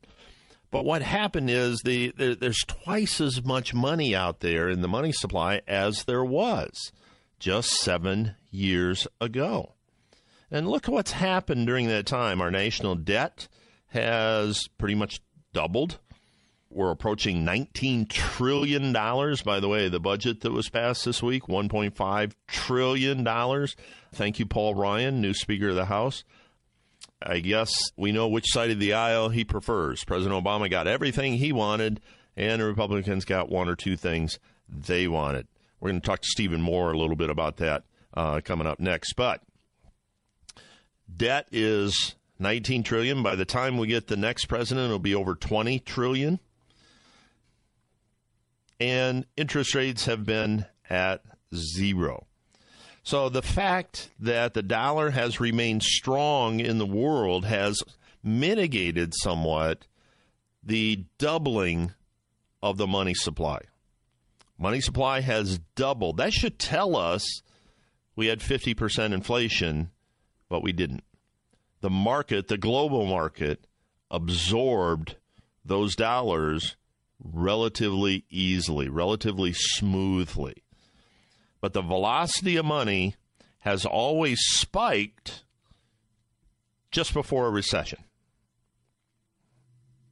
But 0.72 0.86
what 0.86 1.02
happened 1.02 1.50
is 1.50 1.82
the, 1.84 2.14
the, 2.18 2.34
there's 2.34 2.64
twice 2.66 3.20
as 3.20 3.44
much 3.44 3.74
money 3.74 4.16
out 4.16 4.40
there 4.40 4.70
in 4.70 4.82
the 4.82 4.88
money 4.88 5.12
supply 5.12 5.62
as 5.68 6.06
there 6.06 6.24
was 6.24 6.94
just 7.40 7.70
seven 7.72 8.36
years 8.50 9.06
ago. 9.20 9.74
And 10.50 10.68
look 10.68 10.88
what's 10.88 11.12
happened 11.12 11.68
during 11.68 11.88
that 11.88 12.06
time. 12.06 12.42
Our 12.42 12.52
national 12.52 12.96
debt 12.96 13.50
has 13.88 14.68
pretty 14.78 14.96
much 14.96 15.20
doubled. 15.54 16.00
We're 16.70 16.92
approaching 16.92 17.46
$19 17.46 18.08
trillion. 18.08 18.94
By 18.94 19.60
the 19.60 19.68
way, 19.68 19.90
the 19.90 20.00
budget 20.00 20.40
that 20.42 20.54
was 20.54 20.70
passed 20.70 21.04
this 21.04 21.22
week, 21.22 21.44
$1.5 21.44 22.32
trillion. 22.48 23.68
Thank 24.14 24.40
you, 24.40 24.46
Paul 24.46 24.76
Ryan, 24.76 25.20
new 25.20 25.34
Speaker 25.34 25.70
of 25.70 25.76
the 25.76 25.86
House. 25.86 26.24
I 27.22 27.40
guess 27.40 27.72
we 27.96 28.12
know 28.12 28.28
which 28.28 28.52
side 28.52 28.72
of 28.72 28.80
the 28.80 28.94
aisle 28.94 29.30
he 29.30 29.44
prefers. 29.44 30.04
President 30.04 30.44
Obama 30.44 30.70
got 30.70 30.88
everything 30.88 31.34
he 31.34 31.52
wanted, 31.52 32.02
and 32.36 32.62
the 32.62 32.66
Republicans 32.66 33.26
got 33.26 33.50
one 33.50 33.70
or 33.70 33.76
two 33.76 33.96
things 33.96 34.40
they 34.68 35.08
wanted. 35.08 35.48
We're 35.80 35.90
going 35.90 36.02
to 36.02 36.06
talk 36.06 36.22
to 36.22 36.28
Stephen 36.28 36.62
Moore 36.62 36.92
a 36.92 36.98
little 36.98 37.16
bit 37.16 37.30
about 37.30 37.58
that 37.58 37.84
uh, 38.14 38.42
coming 38.44 38.68
up 38.68 38.80
next. 38.80 39.14
But 39.14 39.42
debt 41.16 41.48
is 41.52 42.16
19 42.40 42.84
trillion. 42.84 43.24
By 43.24 43.36
the 43.36 43.46
time 43.46 43.78
we 43.78 43.88
get 43.88 44.08
the 44.08 44.18
next 44.18 44.46
president, 44.46 44.86
it'll 44.86 45.00
be 45.00 45.16
over 45.16 45.36
20 45.36 45.80
trillion. 45.80 46.40
And 48.80 49.26
interest 49.38 49.76
rates 49.76 50.06
have 50.06 50.26
been 50.26 50.66
at 50.90 51.22
zero. 51.54 52.26
So 53.04 53.30
the 53.30 53.42
fact 53.42 54.10
that 54.20 54.54
the 54.54 54.62
dollar 54.62 55.10
has 55.10 55.40
remained 55.40 55.84
strong 55.84 56.60
in 56.60 56.78
the 56.78 56.86
world 56.86 57.46
has 57.46 57.82
mitigated 58.24 59.14
somewhat 59.16 59.88
the 60.64 61.06
doubling 61.18 61.94
of 62.62 62.78
the 62.78 62.88
money 62.88 63.16
supply. 63.16 63.60
Money 64.60 64.82
supply 64.82 65.22
has 65.22 65.60
doubled. 65.76 66.18
That 66.18 66.34
should 66.34 66.60
tell 66.60 66.96
us 66.96 67.42
we 68.16 68.28
had 68.28 68.40
50% 68.40 69.14
inflation, 69.14 69.90
but 70.48 70.62
we 70.62 70.72
didn't. 70.72 71.04
The 71.82 71.90
market, 71.90 72.48
the 72.48 72.60
global 72.60 73.08
market, 73.08 73.66
absorbed 74.12 75.16
those 75.66 75.96
dollars 75.96 76.76
relatively 77.20 78.26
easily, 78.30 78.88
relatively 78.90 79.54
smoothly 79.54 80.64
but 81.62 81.74
the 81.74 81.82
velocity 81.82 82.58
of 82.58 82.66
money 82.66 83.16
has 83.60 83.86
always 83.86 84.40
spiked 84.42 85.44
just 86.90 87.14
before 87.14 87.48
a 87.48 87.52
recession. 87.52 88.04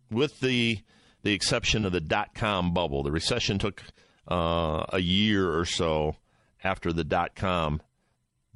With 0.09 0.39
the 0.39 0.79
the 1.21 1.33
exception 1.33 1.83
of 1.83 1.91
the 1.91 1.99
dot 1.99 2.33
com 2.33 2.73
bubble, 2.73 3.03
the 3.03 3.11
recession 3.11 3.59
took 3.59 3.83
uh, 4.31 4.85
a 4.93 4.99
year 4.99 5.51
or 5.51 5.65
so 5.65 6.15
after 6.63 6.93
the 6.93 7.03
dot 7.03 7.35
com 7.35 7.81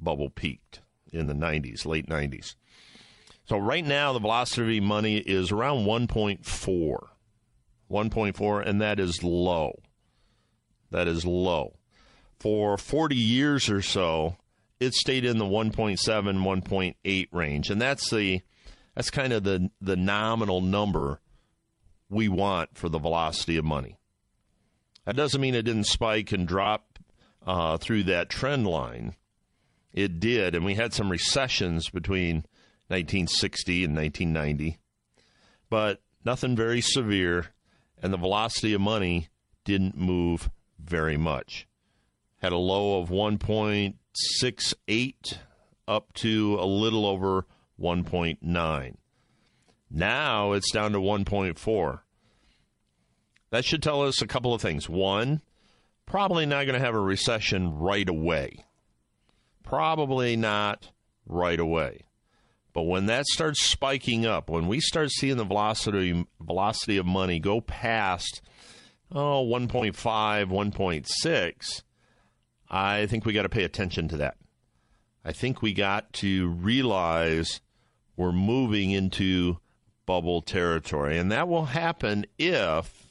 bubble 0.00 0.30
peaked 0.30 0.80
in 1.12 1.26
the 1.26 1.34
90s, 1.34 1.86
late 1.86 2.08
90s. 2.08 2.54
So 3.44 3.58
right 3.58 3.84
now 3.84 4.12
the 4.12 4.18
velocity 4.18 4.78
of 4.78 4.84
money 4.84 5.18
is 5.18 5.52
around 5.52 5.84
1.4. 5.84 6.96
1.4 7.90 8.66
and 8.66 8.80
that 8.80 8.98
is 8.98 9.22
low. 9.22 9.80
That 10.90 11.06
is 11.06 11.24
low 11.26 11.74
for 12.38 12.76
40 12.76 13.16
years 13.16 13.70
or 13.70 13.82
so, 13.82 14.36
it 14.80 14.94
stayed 14.94 15.24
in 15.24 15.38
the 15.38 15.44
1.7, 15.44 15.98
1.8 15.98 17.28
range, 17.32 17.70
and 17.70 17.80
that's 17.80 18.10
the 18.10 18.42
that's 18.94 19.10
kind 19.10 19.32
of 19.32 19.44
the 19.44 19.70
the 19.80 19.96
nominal 19.96 20.60
number 20.60 21.20
we 22.08 22.28
want 22.28 22.76
for 22.76 22.88
the 22.88 22.98
velocity 22.98 23.56
of 23.56 23.64
money. 23.64 23.98
That 25.04 25.16
doesn't 25.16 25.40
mean 25.40 25.54
it 25.54 25.62
didn't 25.62 25.84
spike 25.84 26.32
and 26.32 26.46
drop 26.46 26.98
uh, 27.46 27.76
through 27.76 28.04
that 28.04 28.30
trend 28.30 28.66
line. 28.66 29.14
It 29.92 30.18
did, 30.18 30.54
and 30.54 30.64
we 30.64 30.74
had 30.74 30.92
some 30.92 31.10
recessions 31.10 31.88
between 31.88 32.36
1960 32.88 33.84
and 33.84 33.96
1990, 33.96 34.78
but 35.70 36.02
nothing 36.24 36.56
very 36.56 36.80
severe, 36.80 37.46
and 38.02 38.12
the 38.12 38.18
velocity 38.18 38.74
of 38.74 38.80
money 38.80 39.28
didn't 39.64 39.96
move 39.96 40.50
very 40.78 41.16
much. 41.16 41.66
Had 42.44 42.52
a 42.52 42.58
low 42.58 43.00
of 43.00 43.08
1.68 43.08 45.38
up 45.88 46.12
to 46.12 46.58
a 46.60 46.66
little 46.66 47.06
over 47.06 47.46
1.9. 47.80 48.96
Now 49.90 50.52
it's 50.52 50.70
down 50.70 50.92
to 50.92 50.98
1.4. 50.98 52.00
That 53.48 53.64
should 53.64 53.82
tell 53.82 54.02
us 54.02 54.20
a 54.20 54.26
couple 54.26 54.52
of 54.52 54.60
things. 54.60 54.90
One, 54.90 55.40
probably 56.04 56.44
not 56.44 56.66
going 56.66 56.78
to 56.78 56.84
have 56.84 56.94
a 56.94 57.00
recession 57.00 57.78
right 57.78 58.06
away. 58.06 58.66
Probably 59.62 60.36
not 60.36 60.90
right 61.24 61.58
away. 61.58 62.02
But 62.74 62.82
when 62.82 63.06
that 63.06 63.24
starts 63.24 63.64
spiking 63.64 64.26
up, 64.26 64.50
when 64.50 64.66
we 64.66 64.80
start 64.80 65.12
seeing 65.12 65.38
the 65.38 65.44
velocity 65.44 66.26
velocity 66.38 66.98
of 66.98 67.06
money 67.06 67.40
go 67.40 67.62
past 67.62 68.42
oh 69.10 69.42
1.5, 69.46 69.94
1.6, 69.94 71.82
I 72.74 73.06
think 73.06 73.24
we 73.24 73.32
got 73.32 73.42
to 73.42 73.48
pay 73.48 73.62
attention 73.62 74.08
to 74.08 74.16
that. 74.16 74.36
I 75.24 75.30
think 75.30 75.62
we 75.62 75.72
got 75.72 76.12
to 76.14 76.48
realize 76.48 77.60
we're 78.16 78.32
moving 78.32 78.90
into 78.90 79.58
bubble 80.06 80.42
territory. 80.42 81.16
And 81.16 81.30
that 81.30 81.46
will 81.46 81.66
happen 81.66 82.26
if 82.36 83.06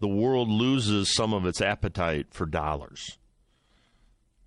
the 0.00 0.08
world 0.08 0.48
loses 0.48 1.14
some 1.14 1.32
of 1.32 1.46
its 1.46 1.60
appetite 1.60 2.26
for 2.30 2.46
dollars. 2.46 3.16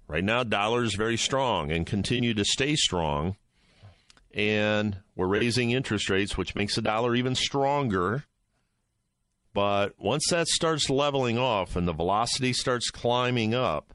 Right 0.10 0.26
now, 0.26 0.44
dollars 0.44 0.96
very 0.96 1.18
strong 1.18 1.72
and 1.72 1.86
continue 1.86 2.34
to 2.34 2.44
stay 2.44 2.76
strong. 2.76 3.38
And 4.34 4.98
we're 5.16 5.28
raising 5.28 5.72
interest 5.72 6.10
rates, 6.10 6.38
which 6.38 6.54
makes 6.54 6.76
the 6.76 6.82
dollar 6.82 7.16
even 7.16 7.34
stronger. 7.34 8.26
But 9.54 9.94
once 9.98 10.28
that 10.30 10.48
starts 10.48 10.90
leveling 10.90 11.38
off 11.38 11.76
and 11.76 11.88
the 11.88 11.94
velocity 11.94 12.54
starts 12.54 12.92
climbing 12.92 13.54
up, 13.54 13.94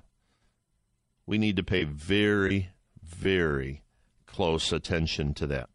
we 1.27 1.39
need 1.39 1.57
to 1.57 1.63
pay 1.63 1.85
very, 1.85 2.71
very 3.03 3.83
close 4.27 4.73
attention 4.73 5.33
to 5.35 5.47
that. 5.47 5.71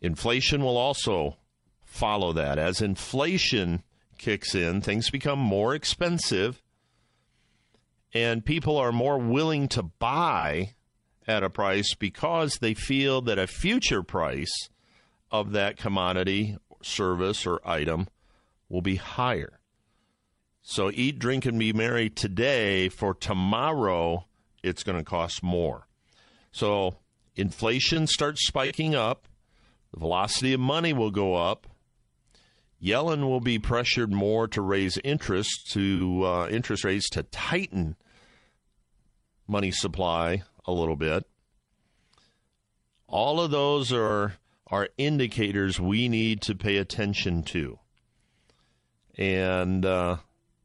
Inflation 0.00 0.62
will 0.62 0.76
also 0.76 1.36
follow 1.82 2.32
that. 2.32 2.58
As 2.58 2.80
inflation 2.80 3.82
kicks 4.16 4.54
in, 4.54 4.80
things 4.80 5.10
become 5.10 5.38
more 5.38 5.74
expensive, 5.74 6.62
and 8.14 8.44
people 8.44 8.76
are 8.76 8.92
more 8.92 9.18
willing 9.18 9.68
to 9.68 9.82
buy 9.82 10.74
at 11.26 11.42
a 11.42 11.50
price 11.50 11.94
because 11.94 12.58
they 12.60 12.74
feel 12.74 13.20
that 13.22 13.38
a 13.38 13.46
future 13.46 14.02
price 14.02 14.68
of 15.30 15.52
that 15.52 15.76
commodity, 15.76 16.56
service, 16.82 17.46
or 17.46 17.60
item 17.66 18.08
will 18.68 18.82
be 18.82 18.96
higher. 18.96 19.58
So 20.62 20.90
eat, 20.92 21.18
drink, 21.18 21.46
and 21.46 21.58
be 21.58 21.72
merry 21.72 22.10
today. 22.10 22.88
For 22.88 23.14
tomorrow, 23.14 24.26
it's 24.62 24.82
going 24.82 24.98
to 24.98 25.04
cost 25.04 25.42
more. 25.42 25.86
So 26.52 26.96
inflation 27.36 28.06
starts 28.06 28.46
spiking 28.46 28.94
up. 28.94 29.28
The 29.92 30.00
velocity 30.00 30.52
of 30.52 30.60
money 30.60 30.92
will 30.92 31.10
go 31.10 31.34
up. 31.34 31.66
Yellen 32.82 33.22
will 33.22 33.40
be 33.40 33.58
pressured 33.58 34.12
more 34.12 34.46
to 34.48 34.60
raise 34.60 34.98
interest 35.02 35.70
to 35.72 36.24
uh, 36.24 36.48
interest 36.48 36.84
rates 36.84 37.08
to 37.10 37.24
tighten 37.24 37.96
money 39.48 39.70
supply 39.70 40.42
a 40.66 40.72
little 40.72 40.94
bit. 40.94 41.24
All 43.08 43.40
of 43.40 43.50
those 43.50 43.92
are 43.92 44.34
are 44.70 44.88
indicators 44.98 45.80
we 45.80 46.08
need 46.08 46.42
to 46.42 46.54
pay 46.54 46.76
attention 46.76 47.42
to, 47.42 47.78
and 49.16 49.84
uh, 49.84 50.16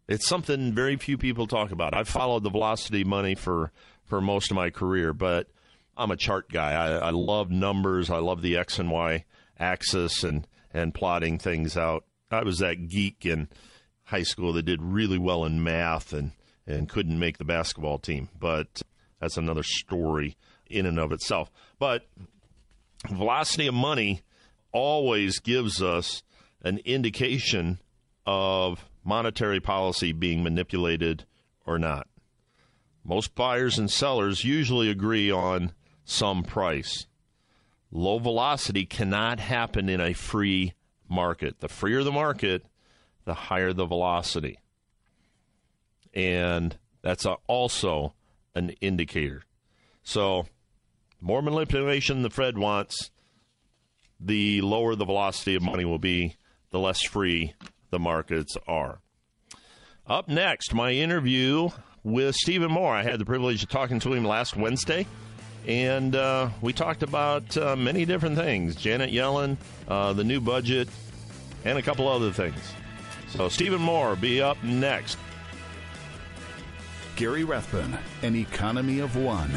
it's 0.07 0.27
something 0.27 0.73
very 0.73 0.97
few 0.97 1.17
people 1.17 1.47
talk 1.47 1.71
about. 1.71 1.93
I've 1.93 2.09
followed 2.09 2.43
the 2.43 2.49
velocity 2.49 3.03
money 3.03 3.35
for 3.35 3.71
for 4.05 4.21
most 4.21 4.51
of 4.51 4.55
my 4.55 4.69
career, 4.69 5.13
but 5.13 5.47
I'm 5.95 6.11
a 6.11 6.17
chart 6.17 6.49
guy. 6.49 6.73
I, 6.73 7.07
I 7.07 7.09
love 7.11 7.49
numbers. 7.49 8.09
I 8.09 8.17
love 8.17 8.41
the 8.41 8.57
X 8.57 8.79
and 8.79 8.91
Y 8.91 9.25
axis 9.59 10.23
and 10.23 10.47
and 10.73 10.93
plotting 10.93 11.37
things 11.37 11.77
out. 11.77 12.05
I 12.31 12.43
was 12.43 12.59
that 12.59 12.89
geek 12.89 13.25
in 13.25 13.47
high 14.05 14.23
school 14.23 14.53
that 14.53 14.63
did 14.63 14.81
really 14.81 15.17
well 15.17 15.45
in 15.45 15.63
math 15.63 16.13
and 16.13 16.31
and 16.65 16.89
couldn't 16.89 17.19
make 17.19 17.37
the 17.37 17.45
basketball 17.45 17.99
team, 17.99 18.29
but 18.39 18.81
that's 19.19 19.37
another 19.37 19.63
story 19.63 20.37
in 20.69 20.85
and 20.85 20.99
of 20.99 21.11
itself. 21.11 21.51
But 21.77 22.07
velocity 23.07 23.67
of 23.67 23.73
money 23.73 24.21
always 24.71 25.39
gives 25.39 25.81
us 25.81 26.23
an 26.61 26.79
indication 26.85 27.79
of 28.25 28.85
monetary 29.03 29.59
policy 29.59 30.11
being 30.11 30.43
manipulated 30.43 31.25
or 31.65 31.77
not. 31.77 32.07
Most 33.03 33.35
buyers 33.35 33.77
and 33.77 33.91
sellers 33.91 34.45
usually 34.45 34.89
agree 34.89 35.29
on 35.29 35.73
some 36.05 36.43
price. 36.43 37.05
Low 37.91 38.17
velocity 38.17 38.85
cannot 38.85 39.39
happen 39.39 39.89
in 39.89 39.99
a 39.99 40.13
free 40.13 40.73
market. 41.09 41.59
The 41.59 41.67
freer 41.67 42.03
the 42.03 42.11
market, 42.11 42.65
the 43.25 43.33
higher 43.33 43.73
the 43.73 43.85
velocity. 43.85 44.59
And 46.13 46.77
that's 47.01 47.25
also 47.47 48.13
an 48.55 48.69
indicator. 48.81 49.43
So, 50.03 50.47
more 51.23 51.41
manipulation 51.41 52.21
the 52.21 52.29
Fed 52.29 52.57
wants, 52.57 53.09
the 54.19 54.61
lower 54.61 54.93
the 54.95 55.05
velocity 55.05 55.55
of 55.55 55.63
money 55.63 55.85
will 55.85 55.99
be, 55.99 56.35
the 56.71 56.79
less 56.79 57.01
free 57.01 57.53
the 57.91 57.99
markets 57.99 58.57
are. 58.67 58.99
Up 60.05 60.27
next, 60.27 60.73
my 60.73 60.91
interview 60.91 61.69
with 62.03 62.35
Stephen 62.35 62.69
Moore. 62.69 62.93
I 62.93 63.03
had 63.03 63.19
the 63.19 63.25
privilege 63.25 63.63
of 63.63 63.69
talking 63.69 64.01
to 64.01 64.11
him 64.11 64.25
last 64.25 64.57
Wednesday, 64.57 65.07
and 65.65 66.13
uh, 66.13 66.49
we 66.61 66.73
talked 66.73 67.03
about 67.03 67.55
uh, 67.55 67.77
many 67.77 68.03
different 68.03 68.35
things 68.35 68.75
Janet 68.75 69.11
Yellen, 69.11 69.55
uh, 69.87 70.11
the 70.11 70.25
new 70.25 70.41
budget, 70.41 70.89
and 71.63 71.77
a 71.77 71.81
couple 71.81 72.09
other 72.09 72.33
things. 72.33 72.59
So, 73.29 73.47
Stephen 73.47 73.81
Moore 73.81 74.17
be 74.17 74.41
up 74.41 74.61
next. 74.61 75.17
Gary 77.15 77.45
Rathbun, 77.45 77.97
an 78.23 78.35
economy 78.35 78.99
of 78.99 79.15
one. 79.15 79.51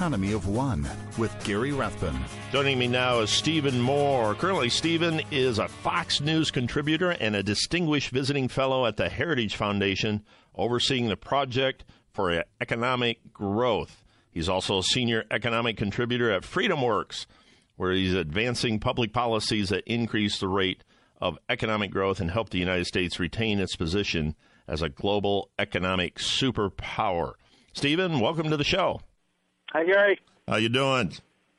Economy 0.00 0.32
of 0.32 0.48
one 0.48 0.88
with 1.18 1.30
Gary 1.44 1.72
Rathbun. 1.72 2.18
Joining 2.52 2.78
me 2.78 2.88
now 2.88 3.20
is 3.20 3.28
Stephen 3.28 3.78
Moore. 3.78 4.34
Currently, 4.34 4.70
Stephen 4.70 5.20
is 5.30 5.58
a 5.58 5.68
Fox 5.68 6.22
News 6.22 6.50
contributor 6.50 7.10
and 7.10 7.36
a 7.36 7.42
distinguished 7.42 8.08
visiting 8.08 8.48
fellow 8.48 8.86
at 8.86 8.96
the 8.96 9.10
Heritage 9.10 9.56
Foundation, 9.56 10.24
overseeing 10.54 11.08
the 11.08 11.18
Project 11.18 11.84
for 12.14 12.44
Economic 12.62 13.30
Growth. 13.34 14.02
He's 14.30 14.48
also 14.48 14.78
a 14.78 14.82
senior 14.82 15.26
economic 15.30 15.76
contributor 15.76 16.30
at 16.30 16.44
FreedomWorks, 16.44 17.26
where 17.76 17.92
he's 17.92 18.14
advancing 18.14 18.80
public 18.80 19.12
policies 19.12 19.68
that 19.68 19.84
increase 19.84 20.40
the 20.40 20.48
rate 20.48 20.82
of 21.20 21.36
economic 21.50 21.90
growth 21.90 22.20
and 22.20 22.30
help 22.30 22.48
the 22.48 22.58
United 22.58 22.86
States 22.86 23.20
retain 23.20 23.60
its 23.60 23.76
position 23.76 24.34
as 24.66 24.80
a 24.80 24.88
global 24.88 25.50
economic 25.58 26.14
superpower. 26.16 27.32
Stephen, 27.74 28.18
welcome 28.18 28.48
to 28.48 28.56
the 28.56 28.64
show. 28.64 29.02
Hi, 29.72 29.84
Gary. 29.84 30.18
How 30.48 30.56
you 30.56 30.68
doing? 30.68 31.12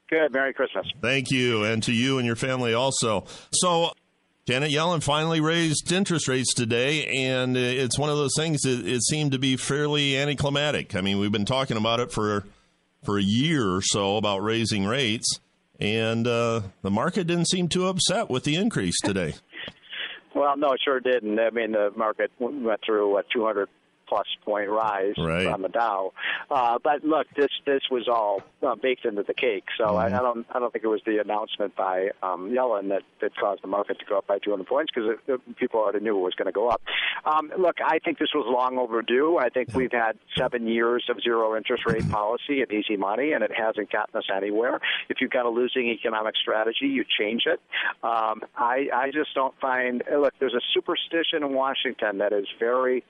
Good. 0.09 0.33
Merry 0.33 0.53
Christmas. 0.53 0.85
Thank 1.01 1.31
you, 1.31 1.63
and 1.63 1.81
to 1.83 1.93
you 1.93 2.17
and 2.17 2.25
your 2.25 2.35
family 2.35 2.73
also. 2.73 3.25
So, 3.53 3.93
Janet 4.45 4.71
Yellen 4.71 5.01
finally 5.01 5.39
raised 5.39 5.89
interest 5.91 6.27
rates 6.27 6.53
today, 6.53 7.05
and 7.05 7.55
it's 7.55 7.97
one 7.97 8.09
of 8.09 8.17
those 8.17 8.33
things 8.35 8.61
that 8.61 8.85
it 8.85 9.01
seemed 9.03 9.31
to 9.31 9.39
be 9.39 9.55
fairly 9.55 10.17
anticlimactic. 10.17 10.95
I 10.95 11.01
mean, 11.01 11.19
we've 11.19 11.31
been 11.31 11.45
talking 11.45 11.77
about 11.77 12.01
it 12.01 12.11
for 12.11 12.45
for 13.03 13.17
a 13.17 13.23
year 13.23 13.73
or 13.73 13.81
so 13.81 14.17
about 14.17 14.39
raising 14.39 14.85
rates, 14.85 15.39
and 15.79 16.27
uh, 16.27 16.61
the 16.81 16.91
market 16.91 17.27
didn't 17.27 17.47
seem 17.47 17.69
too 17.69 17.87
upset 17.87 18.29
with 18.29 18.43
the 18.43 18.55
increase 18.55 18.99
today. 19.03 19.35
Well, 20.33 20.55
no, 20.55 20.69
it 20.69 20.79
sure 20.81 21.01
didn't. 21.01 21.37
I 21.39 21.49
mean, 21.49 21.73
the 21.73 21.91
market 21.93 22.31
went 22.39 22.79
through 22.85 23.11
what 23.11 23.25
200 23.35 23.67
plus 24.11 24.27
point 24.43 24.69
rise 24.69 25.13
Right. 25.17 25.47
on 25.47 25.61
the 25.61 25.69
Dow. 25.69 26.11
Uh, 26.49 26.77
but 26.83 27.05
look, 27.05 27.27
this 27.37 27.47
this 27.65 27.81
was 27.89 28.09
all 28.09 28.41
uh, 28.61 28.75
baked 28.75 29.05
into 29.05 29.23
the 29.23 29.33
cake. 29.33 29.63
So 29.77 29.95
I, 29.95 30.07
I 30.07 30.09
don't 30.21 30.45
I 30.53 30.59
don't 30.59 30.73
think 30.73 30.83
it 30.83 30.89
was 30.89 30.99
the 31.05 31.19
announcement 31.19 31.77
by 31.77 32.09
um, 32.21 32.49
Yellen 32.51 32.89
that 32.89 33.03
that 33.21 33.33
caused 33.37 33.63
the 33.63 33.67
market 33.69 33.99
to 33.99 34.05
go 34.05 34.17
up 34.17 34.27
by 34.27 34.37
200 34.39 34.67
points 34.67 34.91
because 34.93 35.39
people 35.55 35.79
already 35.79 36.03
knew 36.03 36.17
it 36.17 36.21
was 36.21 36.33
going 36.35 36.47
to 36.47 36.51
go 36.51 36.67
up. 36.67 36.81
Um, 37.25 37.53
look, 37.57 37.77
I 37.85 37.99
think 37.99 38.19
this 38.19 38.31
was 38.35 38.45
long 38.49 38.77
overdue. 38.77 39.37
I 39.37 39.47
think 39.47 39.73
we've 39.73 39.91
had 39.93 40.17
seven 40.37 40.67
years 40.67 41.05
of 41.09 41.21
zero 41.21 41.55
interest 41.55 41.83
rate 41.87 42.09
policy 42.09 42.61
and 42.61 42.71
easy 42.73 42.97
money, 42.97 43.31
and 43.31 43.43
it 43.45 43.51
hasn't 43.55 43.91
gotten 43.91 44.17
us 44.17 44.25
anywhere. 44.35 44.81
If 45.07 45.21
you've 45.21 45.31
got 45.31 45.45
a 45.45 45.49
losing 45.49 45.87
economic 45.87 46.35
strategy, 46.35 46.87
you 46.87 47.05
change 47.17 47.43
it. 47.45 47.61
Um, 48.03 48.41
I, 48.57 48.87
I 48.93 49.11
just 49.13 49.33
don't 49.35 49.53
find. 49.61 50.03
Look, 50.11 50.33
there's 50.39 50.53
a 50.55 50.61
superstition 50.73 51.43
in 51.43 51.53
Washington 51.53 52.17
that 52.17 52.33
is 52.33 52.47
very 52.59 53.03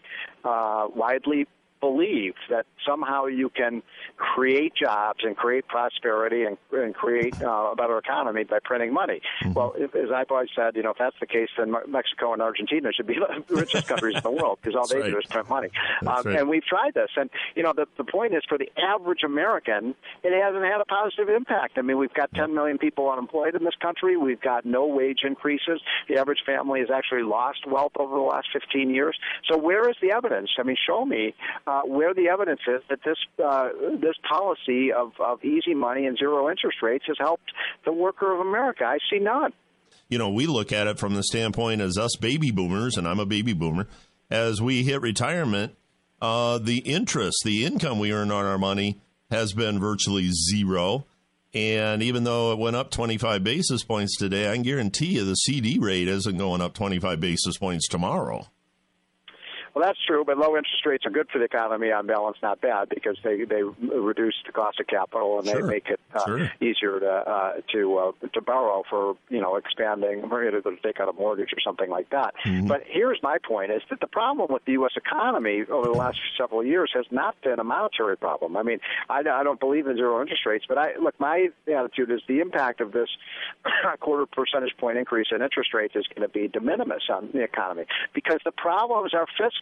uh, 0.43 0.87
widely 0.95 1.47
believed 1.81 2.37
that 2.49 2.65
somehow 2.87 3.25
you 3.25 3.49
can 3.49 3.83
create 4.17 4.73
jobs 4.75 5.19
and 5.23 5.35
create 5.35 5.67
prosperity 5.67 6.43
and, 6.43 6.57
and 6.71 6.95
create 6.95 7.41
uh, 7.41 7.71
a 7.71 7.75
better 7.75 7.97
economy 7.97 8.43
by 8.43 8.59
printing 8.63 8.93
money. 8.93 9.21
Mm-hmm. 9.43 9.53
Well, 9.53 9.73
if, 9.77 9.93
as 9.95 10.11
I've 10.13 10.31
always 10.31 10.49
said, 10.55 10.75
you 10.75 10.83
know, 10.83 10.91
if 10.91 10.97
that's 10.97 11.15
the 11.19 11.25
case, 11.25 11.49
then 11.57 11.73
Mexico 11.87 12.33
and 12.33 12.41
Argentina 12.41 12.91
should 12.93 13.07
be 13.07 13.15
the 13.47 13.55
richest 13.55 13.87
countries 13.87 14.15
in 14.15 14.23
the 14.23 14.31
world 14.31 14.59
because 14.61 14.75
all 14.75 14.83
That's 14.83 14.93
they 14.93 15.01
right. 15.01 15.11
do 15.11 15.17
is 15.17 15.25
print 15.25 15.49
money. 15.49 15.69
Um, 16.05 16.23
right. 16.25 16.39
And 16.39 16.49
we've 16.49 16.63
tried 16.63 16.93
this, 16.93 17.09
and 17.17 17.29
you 17.55 17.63
know, 17.63 17.73
the 17.75 17.87
the 17.97 18.03
point 18.03 18.33
is 18.33 18.43
for 18.47 18.57
the 18.57 18.69
average 18.77 19.23
American, 19.23 19.95
it 20.23 20.41
hasn't 20.41 20.63
had 20.63 20.81
a 20.81 20.85
positive 20.85 21.29
impact. 21.29 21.77
I 21.77 21.81
mean, 21.81 21.97
we've 21.97 22.13
got 22.13 22.33
10 22.33 22.53
million 22.53 22.77
people 22.77 23.09
unemployed 23.09 23.55
in 23.55 23.63
this 23.63 23.75
country. 23.81 24.17
We've 24.17 24.41
got 24.41 24.65
no 24.65 24.85
wage 24.85 25.19
increases. 25.23 25.81
The 26.07 26.17
average 26.17 26.39
family 26.45 26.79
has 26.81 26.89
actually 26.89 27.23
lost 27.23 27.65
wealth 27.67 27.93
over 27.97 28.15
the 28.15 28.21
last 28.21 28.47
15 28.53 28.89
years. 28.93 29.17
So 29.49 29.57
where 29.57 29.89
is 29.89 29.95
the 30.01 30.11
evidence? 30.11 30.49
I 30.57 30.63
mean, 30.63 30.77
show 30.85 31.05
me 31.05 31.33
uh, 31.71 31.81
where 31.85 32.13
the 32.13 32.27
evidence 32.27 32.61
is 32.67 32.81
that 32.89 32.99
this 33.05 33.17
uh, 33.43 33.69
this 34.07 34.15
policy 34.27 34.91
of, 34.91 35.11
of 35.19 35.43
easy 35.43 35.73
money 35.73 36.05
and 36.05 36.17
zero 36.17 36.49
interest 36.49 36.77
rates 36.81 37.05
has 37.07 37.17
helped 37.19 37.49
the 37.85 37.93
worker 37.93 38.33
of 38.33 38.39
America. 38.39 38.83
I 38.85 38.97
see 39.09 39.19
none. 39.19 39.53
you 40.09 40.17
know, 40.17 40.29
we 40.29 40.45
look 40.47 40.71
at 40.71 40.87
it 40.87 40.99
from 40.99 41.13
the 41.15 41.23
standpoint 41.23 41.79
as 41.81 41.97
us 41.97 42.15
baby 42.19 42.51
boomers, 42.51 42.97
and 42.97 43.07
I'm 43.07 43.19
a 43.19 43.25
baby 43.25 43.53
boomer, 43.53 43.87
as 44.29 44.61
we 44.61 44.83
hit 44.83 45.01
retirement, 45.01 45.75
uh, 46.21 46.57
the 46.57 46.79
interest, 46.79 47.37
the 47.45 47.65
income 47.65 47.99
we 47.99 48.11
earn 48.11 48.31
on 48.31 48.45
our 48.45 48.57
money 48.57 48.99
has 49.29 49.53
been 49.53 49.79
virtually 49.79 50.29
zero. 50.29 51.05
And 51.53 52.01
even 52.03 52.23
though 52.23 52.51
it 52.53 52.59
went 52.59 52.75
up 52.75 52.91
25 52.91 53.43
basis 53.43 53.83
points 53.83 54.17
today, 54.17 54.49
I 54.49 54.53
can 54.53 54.63
guarantee 54.63 55.15
you 55.15 55.25
the 55.25 55.35
CD 55.35 55.79
rate 55.79 56.07
isn't 56.07 56.37
going 56.37 56.61
up 56.61 56.73
25 56.73 57.19
basis 57.19 57.57
points 57.57 57.87
tomorrow. 57.87 58.47
Well, 59.73 59.85
that's 59.85 59.99
true, 60.05 60.23
but 60.25 60.37
low 60.37 60.57
interest 60.57 60.85
rates 60.85 61.05
are 61.05 61.11
good 61.11 61.29
for 61.31 61.39
the 61.39 61.45
economy 61.45 61.91
on 61.91 62.07
balance, 62.07 62.37
not 62.43 62.59
bad, 62.61 62.89
because 62.89 63.17
they 63.23 63.43
they 63.45 63.63
reduce 63.63 64.35
the 64.45 64.51
cost 64.51 64.79
of 64.79 64.87
capital 64.87 65.39
and 65.39 65.47
Sure. 65.47 65.61
they 65.61 65.67
make 65.67 65.87
it 65.89 65.99
uh, 66.13 66.25
Sure. 66.25 66.51
easier 66.59 66.99
to 66.99 67.09
uh, 67.09 67.53
to 67.71 67.97
uh, 67.97 68.11
to 68.33 68.41
borrow 68.41 68.83
for 68.89 69.15
you 69.29 69.39
know 69.41 69.55
expanding, 69.55 70.23
or 70.31 70.49
to 70.51 70.61
take 70.83 70.99
out 70.99 71.09
a 71.09 71.13
mortgage 71.13 71.53
or 71.53 71.59
something 71.63 71.89
like 71.89 72.09
that. 72.09 72.33
Mm-hmm. 72.45 72.67
But 72.67 72.83
here's 72.85 73.19
my 73.23 73.37
point: 73.37 73.71
is 73.71 73.81
that 73.89 73.99
the 73.99 74.07
problem 74.07 74.51
with 74.51 74.65
the 74.65 74.73
U.S. 74.73 74.91
economy 74.97 75.63
over 75.69 75.87
the 75.87 75.97
last 75.97 76.19
several 76.37 76.63
years 76.65 76.91
has 76.93 77.05
not 77.11 77.35
been 77.41 77.59
a 77.59 77.63
monetary 77.63 78.17
problem. 78.17 78.57
I 78.57 78.63
mean, 78.63 78.79
I, 79.09 79.19
I 79.19 79.43
don't 79.43 79.59
believe 79.59 79.87
in 79.87 79.95
zero 79.95 80.21
interest 80.21 80.45
rates, 80.45 80.65
but 80.67 80.77
I 80.77 80.97
look. 81.01 81.17
My 81.19 81.47
attitude 81.67 82.11
is 82.11 82.21
the 82.27 82.39
impact 82.39 82.81
of 82.81 82.91
this 82.91 83.09
quarter 83.99 84.25
percentage 84.25 84.75
point 84.77 84.97
increase 84.97 85.27
in 85.31 85.41
interest 85.41 85.73
rates 85.73 85.95
is 85.95 86.05
going 86.13 86.27
to 86.27 86.31
be 86.33 86.47
de 86.47 86.59
minimis 86.59 87.03
on 87.09 87.29
the 87.33 87.43
economy 87.43 87.85
because 88.13 88.39
the 88.43 88.51
problems 88.51 89.13
are 89.13 89.27
fiscal, 89.37 89.60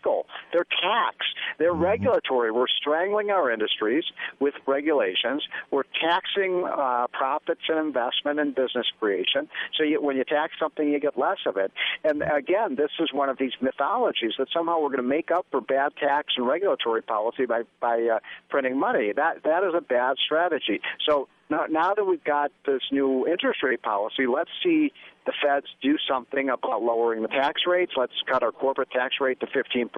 they're 0.52 0.66
tax, 0.82 1.18
they're 1.58 1.74
regulatory. 1.74 2.52
We're 2.52 2.68
strangling 2.68 3.30
our 3.30 3.52
industries 3.52 4.04
with 4.40 4.54
regulations. 4.68 5.44
We're 5.72 5.84
taxing 6.02 6.66
uh, 6.66 7.08
profits 7.12 7.62
and 7.68 7.80
investment 7.80 8.40
and 8.40 8.56
business 8.56 8.88
creation. 9.00 9.50
So 9.78 9.84
you, 9.84 10.02
when 10.02 10.18
you 10.18 10.24
tax 10.24 10.54
something, 10.60 10.88
you 10.88 11.00
get 11.00 11.18
less 11.18 11.40
of 11.46 11.58
it. 11.58 11.72
And 12.04 12.24
again, 12.24 12.76
this 12.76 12.92
is 13.00 13.10
one 13.14 13.30
of 13.30 13.38
these 13.38 13.54
mythologies 13.62 14.34
that 14.38 14.48
somehow 14.54 14.80
we're 14.82 14.90
going 14.90 14.98
to 14.98 15.04
make 15.04 15.32
up 15.32 15.46
for 15.52 15.62
bad 15.62 15.94
tax 16.00 16.34
and 16.38 16.48
regulatory 16.48 17.02
policy 17.02 17.46
by 17.46 17.64
by 17.80 18.02
uh, 18.16 18.20
printing 18.50 18.80
money. 18.80 19.14
That 19.16 19.44
that 19.44 19.64
is 19.64 19.74
a 19.76 19.82
bad 19.82 20.18
strategy. 20.24 20.82
So 21.08 21.28
now, 21.50 21.66
now 21.70 21.94
that 21.94 22.06
we've 22.06 22.24
got 22.24 22.52
this 22.66 22.82
new 22.92 23.28
interest 23.28 23.64
rate 23.64 23.82
policy, 23.82 24.28
let's 24.28 24.52
see 24.64 24.92
the 25.26 25.34
feds 25.44 25.68
do 25.82 25.96
something 26.10 26.50
about 26.50 26.82
lowering 26.82 27.22
the 27.22 27.28
tax 27.28 27.62
rates. 27.68 27.92
Let's 27.96 28.14
cut 28.28 28.42
our 28.42 28.52
corporate 28.52 28.90
tax 28.92 29.16
rate 29.22 29.40
to 29.42 29.48
15%. 29.48 29.90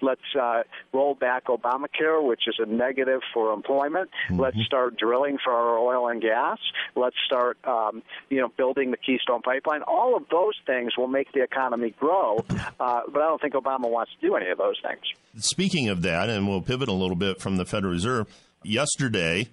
Let's 0.00 0.20
uh, 0.40 0.62
roll 0.92 1.14
back 1.14 1.46
Obamacare, 1.46 2.26
which 2.26 2.42
is 2.46 2.54
a 2.58 2.66
negative 2.66 3.20
for 3.32 3.52
employment. 3.52 4.10
Let's 4.30 4.56
start 4.64 4.96
drilling 4.96 5.38
for 5.42 5.52
our 5.52 5.78
oil 5.78 6.08
and 6.08 6.22
gas. 6.22 6.58
Let's 6.96 7.16
start, 7.26 7.58
um, 7.64 8.02
you 8.30 8.40
know, 8.40 8.48
building 8.56 8.90
the 8.90 8.96
Keystone 8.96 9.42
Pipeline. 9.42 9.82
All 9.82 10.16
of 10.16 10.24
those 10.30 10.54
things 10.66 10.96
will 10.96 11.08
make 11.08 11.32
the 11.32 11.42
economy 11.42 11.94
grow, 11.98 12.44
uh, 12.48 13.00
but 13.12 13.22
I 13.22 13.26
don't 13.26 13.40
think 13.40 13.54
Obama 13.54 13.90
wants 13.90 14.12
to 14.18 14.26
do 14.26 14.34
any 14.36 14.50
of 14.50 14.58
those 14.58 14.76
things. 14.82 15.02
Speaking 15.44 15.88
of 15.88 16.02
that, 16.02 16.30
and 16.30 16.48
we'll 16.48 16.62
pivot 16.62 16.88
a 16.88 16.92
little 16.92 17.16
bit 17.16 17.40
from 17.40 17.56
the 17.56 17.66
Federal 17.66 17.92
Reserve, 17.92 18.28
yesterday, 18.62 19.48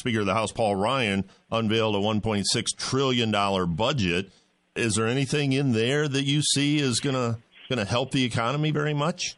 Speaker 0.00 0.20
of 0.20 0.26
the 0.26 0.34
House 0.34 0.50
Paul 0.50 0.76
Ryan 0.76 1.28
unveiled 1.52 1.94
a 1.94 1.98
$1.6 1.98 2.44
trillion 2.78 3.74
budget. 3.74 4.30
Is 4.74 4.94
there 4.94 5.06
anything 5.06 5.52
in 5.52 5.72
there 5.72 6.08
that 6.08 6.24
you 6.24 6.40
see 6.42 6.78
is 6.78 7.00
going 7.00 7.14
to 7.14 7.38
going 7.68 7.78
to 7.78 7.84
help 7.84 8.10
the 8.10 8.24
economy 8.24 8.70
very 8.70 8.94
much? 8.94 9.36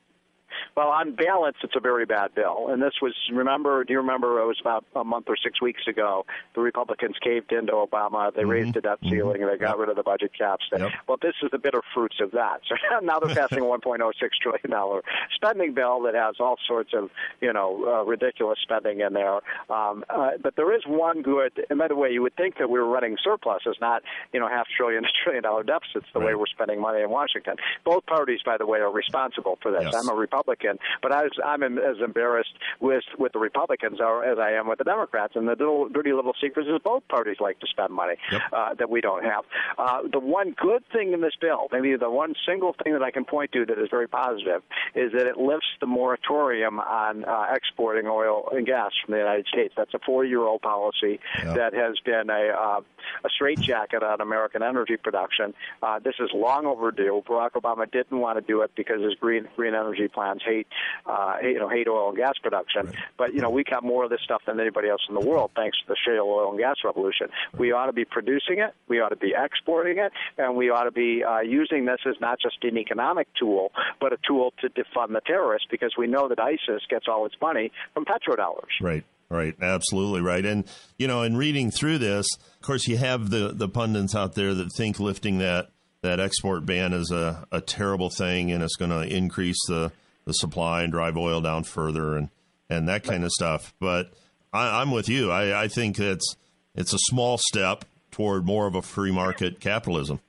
Well, 0.77 0.89
on 0.89 1.15
balance, 1.15 1.57
it's 1.63 1.77
a 1.77 1.81
very 1.81 2.07
bad 2.07 2.35
bill. 2.35 2.69
And 2.71 2.83
this 2.83 2.95
was, 3.03 3.15
remember, 3.33 3.85
do 3.85 3.93
you 3.93 4.01
remember 4.01 4.41
it 4.41 4.47
was 4.47 4.59
about 4.61 4.85
a 4.95 5.05
month 5.05 5.27
or 5.29 5.37
six 5.37 5.61
weeks 5.61 5.83
ago, 5.87 6.25
the 6.55 6.61
Republicans 6.61 7.17
caved 7.23 7.53
into 7.53 7.73
Obama. 7.73 8.35
They 8.35 8.45
raised 8.45 8.75
the 8.75 8.81
debt 8.81 8.99
ceiling. 9.09 9.47
They 9.47 9.57
got 9.59 9.79
rid 9.79 9.89
of 9.89 9.97
the 9.97 10.03
budget 10.03 10.33
caps. 10.37 10.65
Yep. 10.73 10.91
Well, 11.09 11.19
this 11.21 11.35
is 11.43 11.51
the 11.51 11.59
bitter 11.59 11.83
fruits 11.95 12.17
of 12.21 12.33
that. 12.33 12.61
So 12.73 13.05
now 13.05 13.19
they're 13.19 13.35
passing 13.35 13.59
a 13.59 13.63
$1.06 13.63 14.13
trillion 14.41 15.03
spending 15.35 15.75
bill 15.75 16.03
that 16.03 16.15
has 16.15 16.37
all 16.41 16.57
sorts 16.67 16.91
of, 16.95 17.11
you 17.41 17.53
know, 17.53 17.85
uh, 17.87 18.05
ridiculous 18.05 18.59
spending 18.63 19.01
in 19.01 19.13
there. 19.13 19.41
Um, 19.69 20.05
uh, 20.09 20.33
but 20.43 20.57
there 20.57 20.75
is 20.75 20.83
one 20.87 21.23
good, 21.23 21.53
and 21.71 21.79
by 21.79 21.89
the 21.89 21.97
way, 21.97 22.11
you 22.11 22.23
would 22.23 22.37
think 22.37 22.59
that 22.59 22.71
we 22.71 22.79
were 22.79 22.89
running 22.89 23.17
surpluses, 23.23 23.77
not, 23.81 24.03
you 24.33 24.41
know, 24.41 24.49
half 24.49 24.67
trillion 24.77 25.03
to 25.03 25.09
trillion 25.23 25.43
dollar 25.43 25.63
deficits 25.63 26.07
the 26.13 26.21
way 26.21 26.35
we're 26.35 26.47
spending 26.47 26.81
money 26.81 27.03
in 27.03 27.11
Washington. 27.11 27.57
Both 27.85 28.07
parties, 28.07 28.41
by 28.45 28.57
the 28.57 28.67
way, 28.67 28.79
are 28.79 28.93
responsible 28.93 29.59
for 29.63 29.71
this. 29.71 29.85
Yes. 29.85 29.95
I'm 29.95 30.09
a 30.09 30.15
Republican, 30.15 30.62
but 31.03 31.12
I 31.12 31.22
was, 31.22 31.33
I'm 31.44 31.62
as 31.79 31.96
embarrassed 32.05 32.53
with 32.81 33.05
with 33.18 33.33
the 33.33 33.38
Republicans 33.38 33.98
as 34.01 34.38
I 34.38 34.53
am 34.53 34.68
with 34.68 34.79
the 34.79 34.85
Democrats. 34.85 35.35
And 35.37 35.46
the 35.46 35.53
little, 35.53 35.88
dirty 35.88 36.12
little 36.12 36.35
secret 36.40 36.66
is 36.68 36.81
both 36.85 37.07
parties 37.09 37.37
like 37.40 37.59
to 37.61 37.66
spend 37.66 37.92
money 37.92 38.14
Yep. 38.31 38.42
uh, 38.53 38.75
that 38.75 38.90
we 38.90 39.01
don't 39.01 39.25
have. 39.25 39.44
Uh, 39.79 40.03
the 40.11 40.18
one 40.18 40.55
good 40.61 40.83
thing 40.92 41.12
in 41.12 41.20
this 41.20 41.35
bill, 41.40 41.68
maybe 41.72 41.94
the 41.96 42.11
one 42.11 42.35
single 42.46 42.75
thing 42.83 42.92
that 42.92 43.03
I 43.03 43.11
can 43.11 43.25
point 43.25 43.53
to 43.53 43.64
that 43.66 43.79
is 43.79 43.88
very 43.90 44.09
positive, 44.09 44.62
is 44.94 45.12
that 45.12 45.27
it 45.27 45.37
lifts 45.37 45.66
the 45.81 45.87
moratorium 45.87 46.79
on 46.81 47.25
uh, 47.25 47.46
exporting 47.55 48.07
oil 48.07 48.48
and 48.53 48.66
gas 48.66 48.90
from 49.05 49.12
the 49.12 49.18
United 49.18 49.46
States. 49.46 49.75
That's 49.77 49.94
a 49.94 49.98
four-year-old 50.05 50.62
policy 50.62 51.20
Yeah. 51.38 51.55
that 51.55 51.75
has 51.75 51.98
been 52.05 52.31
a 52.31 52.48
uh, 52.53 52.81
a 53.25 53.29
straitjacket 53.31 54.03
on 54.03 54.20
American 54.20 54.62
energy 54.62 54.96
production. 54.96 55.55
Uh, 55.83 55.98
this 55.98 56.14
is 56.20 56.31
long 56.35 56.66
overdue. 56.66 57.22
Barack 57.27 57.53
Obama 57.53 57.90
didn't 57.90 58.18
want 58.18 58.38
to 58.38 58.44
do 58.46 58.62
it 58.62 58.70
because 58.77 59.01
his 59.03 59.14
green 59.14 59.48
green 59.57 59.75
energy 59.75 60.09
plans 60.09 60.42
hate, 60.53 60.67
uh, 61.07 61.37
you 61.43 61.59
know 61.59 61.69
hate 61.69 61.88
oil 61.88 62.09
and 62.09 62.17
gas 62.17 62.35
production. 62.43 62.93
But 63.17 63.35
you 63.35 63.41
know 63.41 63.51
we 63.51 63.65
got 63.65 63.85
more 63.85 64.05
of 64.05 64.11
this 64.11 64.21
stuff 64.25 64.43
than 64.47 64.61
anybody 64.61 64.88
else 64.88 65.03
in 65.09 65.15
the 65.15 65.27
world 65.27 65.51
thanks 65.55 65.79
to 65.79 65.85
the 65.88 65.97
shale 66.07 66.25
oil 66.27 66.51
and 66.51 66.59
gas 66.59 66.77
revolution. 66.85 67.29
We 67.59 67.73
ought 67.73 67.87
to 67.87 67.93
be 67.93 68.05
producing 68.05 68.59
it. 68.59 68.75
We 68.88 69.01
ought 69.01 69.11
to 69.11 69.17
be 69.17 69.35
exporting 69.37 69.99
it, 69.99 70.12
and 70.38 70.57
we 70.57 70.71
ought 70.71 70.85
to 70.85 70.93
be 70.93 71.25
uh, 71.25 71.41
using 71.41 71.85
this 71.85 72.01
as 72.07 72.15
not 72.21 72.38
just 72.41 72.57
an 72.62 72.79
economic 72.79 73.29
tool, 73.38 73.73
but 74.01 74.12
a 74.12 74.19
tool 74.27 74.53
to 74.61 74.69
defund 74.69 75.12
the 75.12 75.21
terrorists 75.27 75.69
because 75.71 75.95
we 75.97 76.07
know 76.07 76.29
that 76.29 76.41
ISIS 76.41 76.83
gets 76.88 77.07
all 77.09 77.27
its 77.27 77.35
money 77.41 77.73
from 77.95 78.05
petrodollars. 78.05 78.73
Right, 78.81 79.05
right, 79.29 79.55
absolutely 79.61 80.21
right. 80.21 80.45
And 80.45 80.65
you 80.99 81.07
know, 81.07 81.23
in 81.23 81.37
reading 81.37 81.71
through 81.71 81.99
this, 81.99 82.27
of 82.35 82.62
course, 82.62 82.87
you 82.87 82.97
have 82.97 83.31
the 83.31 83.53
the 83.53 83.69
pundits 83.69 84.15
out 84.15 84.35
there 84.35 84.55
that 84.55 84.73
think 84.77 85.01
lifting 85.01 85.38
that 85.38 85.71
that 86.03 86.19
export 86.19 86.67
ban 86.67 86.93
is 86.93 87.11
a, 87.11 87.47
a 87.53 87.61
terrible 87.61 88.11
thing 88.11 88.51
and 88.51 88.62
it's 88.62 88.75
going 88.75 88.91
to 88.91 89.03
increase 89.03 89.59
the 89.69 89.93
the 90.25 90.33
supply 90.33 90.83
and 90.83 90.93
drive 90.93 91.17
oil 91.17 91.41
down 91.41 91.65
further 91.65 92.17
and 92.17 92.29
and 92.69 92.89
that 92.89 93.05
kind 93.05 93.25
of 93.25 93.31
stuff. 93.31 93.75
But 93.81 94.13
I, 94.53 94.81
I'm 94.81 94.91
with 94.91 95.09
you. 95.09 95.31
I, 95.31 95.65
I 95.65 95.69
think 95.69 95.99
it's 95.99 96.37
it's 96.75 96.93
a 96.93 96.99
small 96.99 97.39
step 97.39 97.85
toward 98.11 98.47
more 98.47 98.67
of 98.67 98.75
a 98.75 98.83
free 98.83 99.13
market 99.13 99.61
capitalism. 99.61 100.21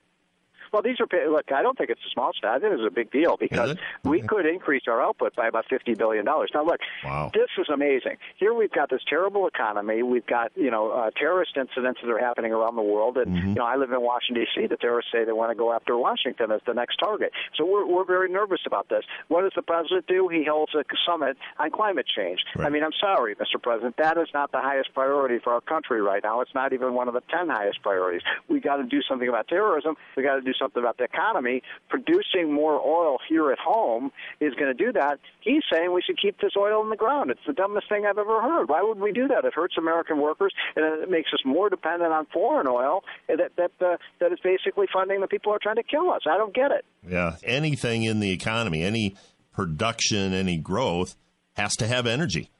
Well, 0.74 0.82
these 0.82 0.96
are 0.98 1.30
look. 1.30 1.52
I 1.52 1.62
don't 1.62 1.78
think 1.78 1.90
it's 1.90 2.00
a 2.04 2.10
small 2.12 2.32
stat. 2.36 2.50
I 2.50 2.58
think 2.58 2.72
it's 2.72 2.82
a 2.84 2.90
big 2.90 3.12
deal 3.12 3.36
because 3.38 3.76
we 4.02 4.20
could 4.22 4.44
increase 4.44 4.82
our 4.88 5.00
output 5.00 5.36
by 5.36 5.46
about 5.46 5.66
fifty 5.70 5.94
billion 5.94 6.24
dollars. 6.24 6.50
Now, 6.52 6.64
look, 6.64 6.80
wow. 7.04 7.30
this 7.32 7.46
is 7.58 7.68
amazing. 7.72 8.16
Here 8.38 8.52
we've 8.52 8.72
got 8.72 8.90
this 8.90 9.02
terrible 9.08 9.46
economy. 9.46 10.02
We've 10.02 10.26
got 10.26 10.50
you 10.56 10.72
know 10.72 10.90
uh, 10.90 11.10
terrorist 11.16 11.56
incidents 11.56 12.00
that 12.02 12.10
are 12.10 12.18
happening 12.18 12.50
around 12.50 12.74
the 12.74 12.82
world, 12.82 13.16
and 13.18 13.34
Mm-hmm. 13.34 13.48
you 13.50 13.54
know 13.54 13.64
I 13.64 13.76
live 13.76 13.92
in 13.92 14.00
Washington 14.02 14.44
D.C. 14.44 14.66
The 14.66 14.76
terrorists 14.76 15.12
say 15.12 15.24
they 15.24 15.32
want 15.32 15.50
to 15.50 15.54
go 15.54 15.72
after 15.72 15.96
Washington 15.96 16.50
as 16.50 16.60
the 16.66 16.74
next 16.74 16.96
target. 16.96 17.30
So 17.56 17.64
we're 17.64 17.86
we're 17.86 18.04
very 18.04 18.28
nervous 18.28 18.60
about 18.66 18.88
this. 18.88 19.04
What 19.28 19.42
does 19.42 19.52
the 19.54 19.62
president 19.62 20.08
do? 20.08 20.28
He 20.28 20.44
holds 20.44 20.74
a 20.74 20.82
summit 21.06 21.36
on 21.60 21.70
climate 21.70 22.06
change. 22.06 22.40
Right. 22.56 22.66
I 22.66 22.70
mean, 22.70 22.82
I'm 22.82 22.92
sorry, 23.00 23.36
Mr. 23.36 23.62
President, 23.62 23.96
that 23.98 24.18
is 24.18 24.28
not 24.34 24.50
the 24.50 24.60
highest 24.60 24.92
priority 24.92 25.38
for 25.38 25.52
our 25.52 25.60
country 25.60 26.02
right 26.02 26.22
now. 26.22 26.40
It's 26.40 26.54
not 26.54 26.72
even 26.72 26.94
one 26.94 27.06
of 27.06 27.14
the 27.14 27.22
ten 27.30 27.48
highest 27.48 27.80
priorities. 27.82 28.22
We 28.48 28.58
got 28.60 28.76
to 28.76 28.84
do 28.84 29.00
something 29.08 29.28
about 29.28 29.46
terrorism. 29.46 29.94
We 30.16 30.24
got 30.24 30.34
to 30.34 30.40
do 30.40 30.52
something 30.52 30.63
about 30.76 30.98
the 30.98 31.04
economy. 31.04 31.62
Producing 31.88 32.52
more 32.52 32.80
oil 32.80 33.18
here 33.28 33.50
at 33.52 33.58
home 33.58 34.10
is 34.40 34.54
going 34.54 34.74
to 34.76 34.84
do 34.84 34.92
that. 34.92 35.18
He's 35.40 35.62
saying 35.72 35.92
we 35.92 36.02
should 36.02 36.20
keep 36.20 36.40
this 36.40 36.52
oil 36.56 36.82
in 36.82 36.90
the 36.90 36.96
ground. 36.96 37.30
It's 37.30 37.40
the 37.46 37.52
dumbest 37.52 37.88
thing 37.88 38.06
I've 38.06 38.18
ever 38.18 38.40
heard. 38.42 38.68
Why 38.68 38.82
would 38.82 38.98
we 39.00 39.12
do 39.12 39.28
that? 39.28 39.44
It 39.44 39.54
hurts 39.54 39.76
American 39.78 40.20
workers, 40.20 40.52
and 40.76 41.02
it 41.02 41.10
makes 41.10 41.30
us 41.32 41.40
more 41.44 41.68
dependent 41.68 42.12
on 42.12 42.26
foreign 42.32 42.66
oil. 42.66 43.04
That 43.28 43.52
that 43.56 43.70
uh, 43.80 43.96
that 44.20 44.32
is 44.32 44.38
basically 44.42 44.86
funding 44.92 45.20
the 45.20 45.26
people 45.26 45.52
who 45.52 45.56
are 45.56 45.60
trying 45.62 45.76
to 45.76 45.82
kill 45.82 46.10
us. 46.10 46.22
I 46.26 46.36
don't 46.36 46.54
get 46.54 46.70
it. 46.70 46.84
Yeah. 47.08 47.36
Anything 47.42 48.04
in 48.04 48.20
the 48.20 48.30
economy, 48.30 48.82
any 48.82 49.16
production, 49.52 50.32
any 50.32 50.56
growth 50.56 51.16
has 51.56 51.76
to 51.76 51.86
have 51.86 52.06
energy. 52.06 52.50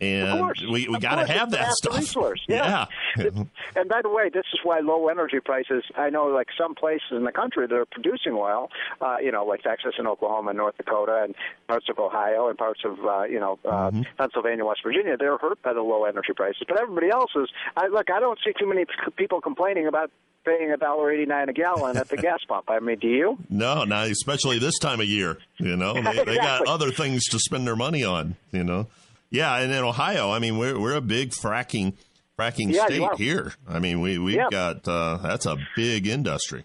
And 0.00 0.28
Of 0.28 0.38
course. 0.38 0.60
we, 0.70 0.88
we 0.88 0.98
got 0.98 1.24
to 1.24 1.32
have 1.32 1.52
that 1.52 1.72
stuff. 1.74 1.96
Resource. 1.96 2.40
Yeah. 2.48 2.86
and 3.16 3.88
by 3.88 4.02
the 4.02 4.08
way, 4.08 4.28
this 4.28 4.44
is 4.52 4.60
why 4.64 4.80
low 4.80 5.08
energy 5.08 5.38
prices. 5.44 5.84
I 5.96 6.10
know, 6.10 6.26
like 6.26 6.48
some 6.58 6.74
places 6.74 7.06
in 7.12 7.24
the 7.24 7.32
country 7.32 7.66
that 7.66 7.74
are 7.74 7.86
producing 7.86 8.32
oil, 8.32 8.70
uh, 9.00 9.16
you 9.22 9.30
know, 9.30 9.44
like 9.44 9.62
Texas 9.62 9.94
and 9.98 10.06
Oklahoma 10.08 10.50
and 10.50 10.58
North 10.58 10.76
Dakota 10.76 11.22
and 11.24 11.34
parts 11.68 11.86
of 11.88 11.98
Ohio 11.98 12.48
and 12.48 12.58
parts 12.58 12.80
of 12.84 12.98
uh, 13.04 13.22
you 13.24 13.38
know 13.40 13.58
uh, 13.64 13.90
Mm-hmm. 13.90 14.02
Pennsylvania, 14.18 14.64
West 14.64 14.80
Virginia. 14.84 15.16
They're 15.16 15.36
hurt 15.38 15.60
by 15.62 15.72
the 15.74 15.82
low 15.82 16.04
energy 16.04 16.32
prices, 16.34 16.62
but 16.66 16.80
everybody 16.80 17.10
else 17.10 17.30
is. 17.36 17.48
I 17.76 17.86
look. 17.88 18.10
I 18.10 18.18
don't 18.18 18.38
see 18.44 18.52
too 18.58 18.66
many 18.68 18.84
people 19.16 19.40
complaining 19.40 19.86
about 19.86 20.10
paying 20.44 20.70
a 20.72 20.76
dollar 20.76 21.10
eighty 21.12 21.26
nine 21.26 21.48
a 21.48 21.52
gallon 21.52 21.96
at 21.96 22.08
the 22.08 22.16
gas 22.28 22.38
pump. 22.48 22.64
I 22.68 22.80
mean, 22.80 22.98
do 22.98 23.08
you? 23.08 23.38
No, 23.50 23.84
not 23.84 24.08
especially 24.08 24.58
this 24.58 24.78
time 24.78 25.00
of 25.00 25.06
year. 25.06 25.38
You 25.58 25.76
know, 25.76 25.94
they, 25.94 26.24
they 26.24 26.36
got 26.36 26.66
other 26.68 26.90
things 26.90 27.24
to 27.26 27.38
spend 27.38 27.66
their 27.66 27.76
money 27.76 28.02
on. 28.04 28.36
You 28.52 28.64
know, 28.64 28.86
yeah, 29.34 29.56
and 29.58 29.72
in 29.72 29.78
Ohio, 29.84 30.30
I 30.30 30.38
mean, 30.38 30.56
we're 30.58 30.78
we're 30.78 30.94
a 30.94 31.00
big 31.00 31.30
fracking 31.30 31.94
fracking 32.38 32.72
Yeah, 32.72 32.86
state 32.86 33.14
here. 33.16 33.52
I 33.68 33.78
mean, 33.80 34.00
we 34.00 34.18
we've 34.18 34.36
Yeah. 34.36 34.48
got 34.50 34.86
uh, 34.88 35.18
that's 35.22 35.46
a 35.46 35.56
big 35.76 36.06
industry. 36.06 36.64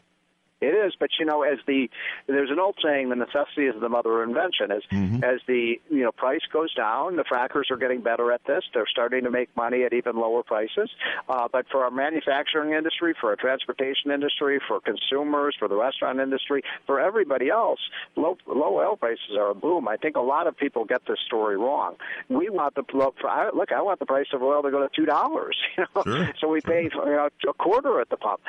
It 0.62 0.67
is, 0.76 0.93
but 1.00 1.10
you 1.19 1.26
know, 1.26 1.43
as 1.43 1.60
the 1.67 1.89
there's 2.28 2.50
an 2.52 2.60
old 2.60 2.76
saying, 2.84 3.10
the 3.10 3.15
necessity 3.15 3.67
is 3.67 3.76
the 3.80 3.88
mother 3.89 4.22
of 4.22 4.28
invention. 4.30 4.72
As 4.72 4.82
as 5.24 5.39
the 5.48 5.80
you 5.89 6.04
know 6.04 6.12
price 6.12 6.41
goes 6.52 6.74
down, 6.74 7.15
the 7.15 7.24
frackers 7.24 7.72
are 7.72 7.78
getting 7.78 8.02
better 8.02 8.32
at 8.32 8.41
this. 8.45 8.63
They're 8.74 8.88
starting 8.91 9.24
to 9.24 9.32
make 9.32 9.56
money 9.56 9.84
at 9.84 9.93
even 9.93 10.17
lower 10.17 10.43
prices. 10.43 10.89
Uh, 11.30 11.48
but 11.52 11.65
for 11.72 11.84
our 11.86 11.91
manufacturing 11.91 12.74
industry, 12.74 13.13
for 13.19 13.30
our 13.30 13.36
transportation 13.36 14.12
industry, 14.12 14.60
for 14.67 14.80
consumers, 14.82 15.56
for 15.58 15.67
the 15.67 15.76
restaurant 15.78 16.19
industry, 16.19 16.62
for 16.86 17.00
everybody 17.00 17.50
else, 17.50 17.80
low 18.17 18.38
low 18.45 18.78
oil 18.78 18.98
prices 18.98 19.38
are 19.38 19.52
a 19.52 19.56
boom. 19.56 19.88
I 19.88 19.95
think 19.95 20.17
a 20.17 20.22
lot 20.22 20.48
of 20.48 20.58
people 20.58 20.84
get 20.84 21.02
this 21.08 21.19
story 21.26 21.58
wrong. 21.58 21.95
We 22.28 22.50
want 22.50 22.76
the 22.76 22.84
look. 22.93 23.15
I- 23.24 23.50
want 23.80 24.00
the 24.00 24.06
price 24.06 24.28
of 24.34 24.43
oil 24.43 24.62
to 24.62 24.72
go 24.72 24.80
to 24.82 24.89
two 24.93 25.06
dollars. 25.06 25.56
You 25.78 25.86
know, 25.95 26.04
Sure. 26.04 26.30
so 26.41 26.48
we 26.50 26.60
pay 26.62 26.84
you 26.84 27.06
know, 27.06 27.30
a 27.48 27.54
quarter 27.54 28.02
at 28.02 28.10
the 28.10 28.17
pump 28.17 28.41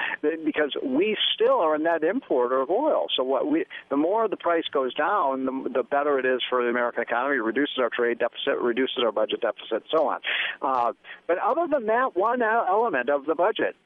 because 0.44 0.74
we 0.82 1.16
still 1.34 1.60
are 1.60 1.74
a 1.76 1.78
net 2.00 2.10
importer 2.10 2.60
of 2.60 2.70
oil. 2.70 3.06
So 3.16 3.24
what 3.24 3.50
we 3.50 3.64
the 3.88 3.96
more 3.96 4.28
the 4.28 4.36
price 4.36 4.64
goes 4.72 4.94
down, 4.94 5.44
the, 5.44 5.70
the 5.74 5.82
better 5.82 6.18
it 6.18 6.26
is 6.26 6.40
for 6.48 6.62
the 6.62 6.68
American 6.68 7.02
economy. 7.02 7.36
It 7.36 7.42
reduces 7.42 7.78
our 7.78 7.90
trade 7.90 8.18
deficit, 8.18 8.60
reduces 8.60 8.98
our 9.04 9.12
budget 9.12 9.40
deficit, 9.40 9.84
so 9.94 10.08
on. 10.08 10.20
Uh, 10.62 10.92
but 11.26 11.38
other 11.38 11.66
than 11.70 11.86
that 11.86 12.16
one 12.16 12.42
element 12.42 13.08
of 13.08 13.26
the 13.26 13.34
budget. 13.34 13.76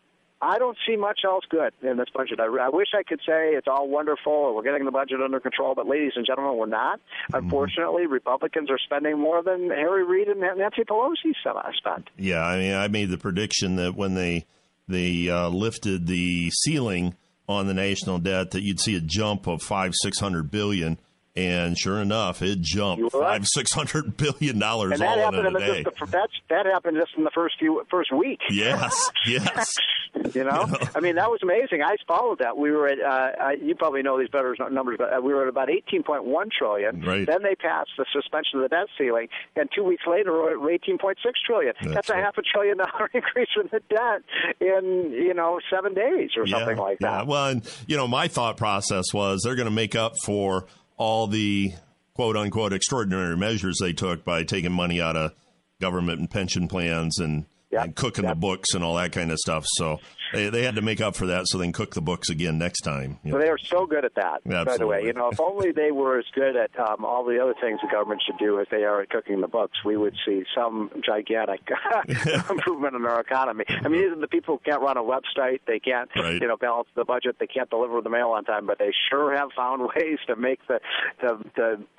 I 0.42 0.58
don't 0.58 0.76
see 0.86 0.96
much 0.96 1.20
else 1.24 1.44
good 1.48 1.72
in 1.80 1.96
this 1.96 2.08
budget. 2.14 2.38
I, 2.38 2.44
I 2.44 2.68
wish 2.68 2.88
I 2.92 3.02
could 3.02 3.20
say 3.20 3.54
it's 3.54 3.68
all 3.68 3.88
wonderful 3.88 4.32
or 4.32 4.54
we're 4.54 4.62
getting 4.62 4.84
the 4.84 4.90
budget 4.90 5.22
under 5.22 5.40
control, 5.40 5.74
but 5.74 5.86
ladies 5.86 6.12
and 6.16 6.26
gentlemen, 6.26 6.58
we're 6.58 6.66
not. 6.66 7.00
Unfortunately, 7.32 8.06
Republicans 8.06 8.68
are 8.70 8.78
spending 8.84 9.18
more 9.18 9.42
than 9.42 9.70
Harry 9.70 10.04
Reid 10.04 10.28
and 10.28 10.40
Nancy 10.40 10.82
Pelosi 10.82 11.32
spent. 11.78 12.10
Yeah, 12.18 12.42
I 12.42 12.58
mean, 12.58 12.74
I 12.74 12.88
made 12.88 13.08
the 13.08 13.16
prediction 13.16 13.76
that 13.76 13.94
when 13.94 14.14
they 14.14 14.44
they 14.86 15.30
uh, 15.30 15.48
lifted 15.48 16.06
the 16.06 16.50
ceiling 16.50 17.14
on 17.48 17.66
the 17.66 17.74
national 17.74 18.18
debt, 18.18 18.52
that 18.52 18.62
you'd 18.62 18.80
see 18.80 18.96
a 18.96 19.00
jump 19.00 19.46
of 19.46 19.62
five 19.62 19.92
six 19.94 20.18
hundred 20.18 20.50
billion, 20.50 20.98
and 21.36 21.76
sure 21.76 22.00
enough, 22.00 22.42
it 22.42 22.60
jumped 22.60 23.02
right. 23.02 23.12
five 23.12 23.46
six 23.46 23.72
hundred 23.72 24.16
billion 24.16 24.58
dollars 24.58 25.00
all 25.00 25.12
in 25.12 25.18
happened 25.18 25.56
a 25.56 25.58
day. 25.58 25.82
the, 25.82 26.06
that's, 26.06 26.32
that 26.48 26.66
happened 26.66 26.96
just 27.00 27.12
in 27.16 27.24
the 27.24 27.30
first 27.34 27.56
few 27.58 27.84
first 27.90 28.12
week. 28.12 28.40
Yes, 28.50 29.10
yes. 29.26 29.72
You 30.34 30.42
know, 30.42 30.66
I 30.96 31.00
mean 31.00 31.14
that 31.14 31.30
was 31.30 31.40
amazing. 31.42 31.82
I 31.82 31.94
followed 32.08 32.40
that. 32.40 32.56
We 32.56 32.72
were 32.72 32.88
at 32.88 32.98
uh, 33.00 33.40
I, 33.40 33.52
you 33.52 33.76
probably 33.76 34.02
know 34.02 34.18
these 34.18 34.28
better 34.28 34.56
numbers, 34.70 34.96
but 34.98 35.16
uh, 35.16 35.20
we 35.20 35.32
were 35.32 35.42
at 35.42 35.48
about 35.48 35.68
18.1 35.68 36.50
trillion. 36.50 37.02
Right. 37.02 37.24
Then 37.24 37.42
they 37.44 37.54
passed 37.54 37.90
the 37.96 38.04
suspension 38.12 38.58
of 38.58 38.62
the 38.62 38.68
debt 38.68 38.88
ceiling, 38.98 39.28
and 39.54 39.68
two 39.72 39.84
weeks 39.84 40.02
later 40.08 40.32
we're 40.32 40.52
at 40.52 40.80
18.6 40.80 41.14
trillion. 41.46 41.74
That's 41.80 41.94
That's, 41.94 42.10
a 42.10 42.14
right. 42.14 42.24
half 42.24 42.36
a 42.38 42.42
trillion 42.42 42.78
dollar 42.78 43.10
increase 43.14 43.48
in 43.56 43.68
the 43.70 43.80
debt 43.88 44.22
in 44.60 45.12
you 45.12 45.34
know 45.34 45.60
seven 45.72 45.94
days 45.94 46.30
or 46.36 46.48
something 46.48 46.78
like 46.78 46.98
yeah. 47.00 47.10
that. 47.18 47.26
Well, 47.28 47.46
and 47.46 47.76
you 47.86 47.96
know, 47.96 48.08
my 48.08 48.26
thought 48.26 48.56
process 48.56 49.12
was 49.12 49.42
they're 49.44 49.56
going 49.56 49.66
to 49.66 49.70
make 49.70 49.94
up 49.94 50.14
for 50.24 50.66
all 50.96 51.28
the 51.28 51.74
quote 52.14 52.36
unquote 52.36 52.72
extraordinary 52.72 53.36
measures 53.36 53.78
they 53.80 53.92
took 53.92 54.24
by 54.24 54.42
taking 54.42 54.72
money 54.72 55.00
out 55.00 55.16
of 55.16 55.32
government 55.80 56.18
and 56.18 56.30
pension 56.30 56.66
plans 56.66 57.18
and, 57.18 57.46
Yep. 57.74 57.84
and 57.84 57.94
cooking 57.96 58.24
Yep. 58.24 58.32
the 58.34 58.40
books 58.40 58.74
and 58.74 58.82
all 58.82 58.94
that 58.96 59.12
kind 59.12 59.30
of 59.30 59.38
stuff. 59.38 59.64
So 59.76 59.98
they, 60.32 60.48
they 60.50 60.62
had 60.62 60.74
to 60.76 60.82
make 60.82 61.00
up 61.00 61.16
for 61.16 61.26
that 61.26 61.46
so 61.46 61.58
they 61.58 61.64
can 61.64 61.72
cook 61.72 61.94
the 61.94 62.00
books 62.02 62.28
again 62.30 62.58
next 62.58 62.80
time. 62.80 63.18
you 63.24 63.32
Well, 63.32 63.40
know. 63.40 63.44
they 63.46 63.50
are 63.50 63.58
so 63.58 63.86
good 63.86 64.04
at 64.04 64.14
that. 64.16 64.42
By 64.44 64.76
the 64.76 64.86
way, 64.86 65.02
you 65.04 65.12
know, 65.12 65.28
if 65.30 65.40
only 65.40 65.72
they 65.72 65.90
were 65.90 66.18
as 66.18 66.24
good 66.34 66.56
at 66.56 66.70
um, 66.78 67.04
all 67.04 67.24
the 67.24 67.40
other 67.42 67.54
things 67.60 67.80
the 67.82 67.88
government 67.90 68.22
should 68.26 68.38
do 68.38 68.60
as 68.60 68.66
they 68.70 68.84
are 68.84 69.00
at 69.02 69.10
cooking 69.10 69.40
the 69.40 69.48
books, 69.48 69.78
we 69.84 69.96
would 69.96 70.14
see 70.26 70.44
some 70.54 70.90
gigantic 71.04 71.60
improvement 72.50 72.94
in 72.94 73.04
our 73.06 73.20
economy. 73.20 73.64
I 73.68 73.88
mean, 73.88 74.02
these 74.02 74.12
are 74.12 74.20
the 74.20 74.28
people 74.28 74.56
who 74.56 74.70
can't 74.70 74.82
run 74.82 74.96
a 74.96 75.02
website, 75.02 75.60
they 75.66 75.78
can't, 75.78 76.10
Right. 76.16 76.40
you 76.40 76.48
know, 76.48 76.56
balance 76.56 76.88
the 76.94 77.04
budget, 77.04 77.36
they 77.38 77.46
can't 77.46 77.68
deliver 77.70 78.00
the 78.00 78.10
mail 78.10 78.30
on 78.30 78.44
time, 78.44 78.66
but 78.66 78.78
they 78.78 78.92
sure 79.10 79.36
have 79.36 79.48
found 79.56 79.82
ways 79.96 80.18
to 80.26 80.36
make 80.36 80.60
the 80.68 80.80
the, 81.20 81.44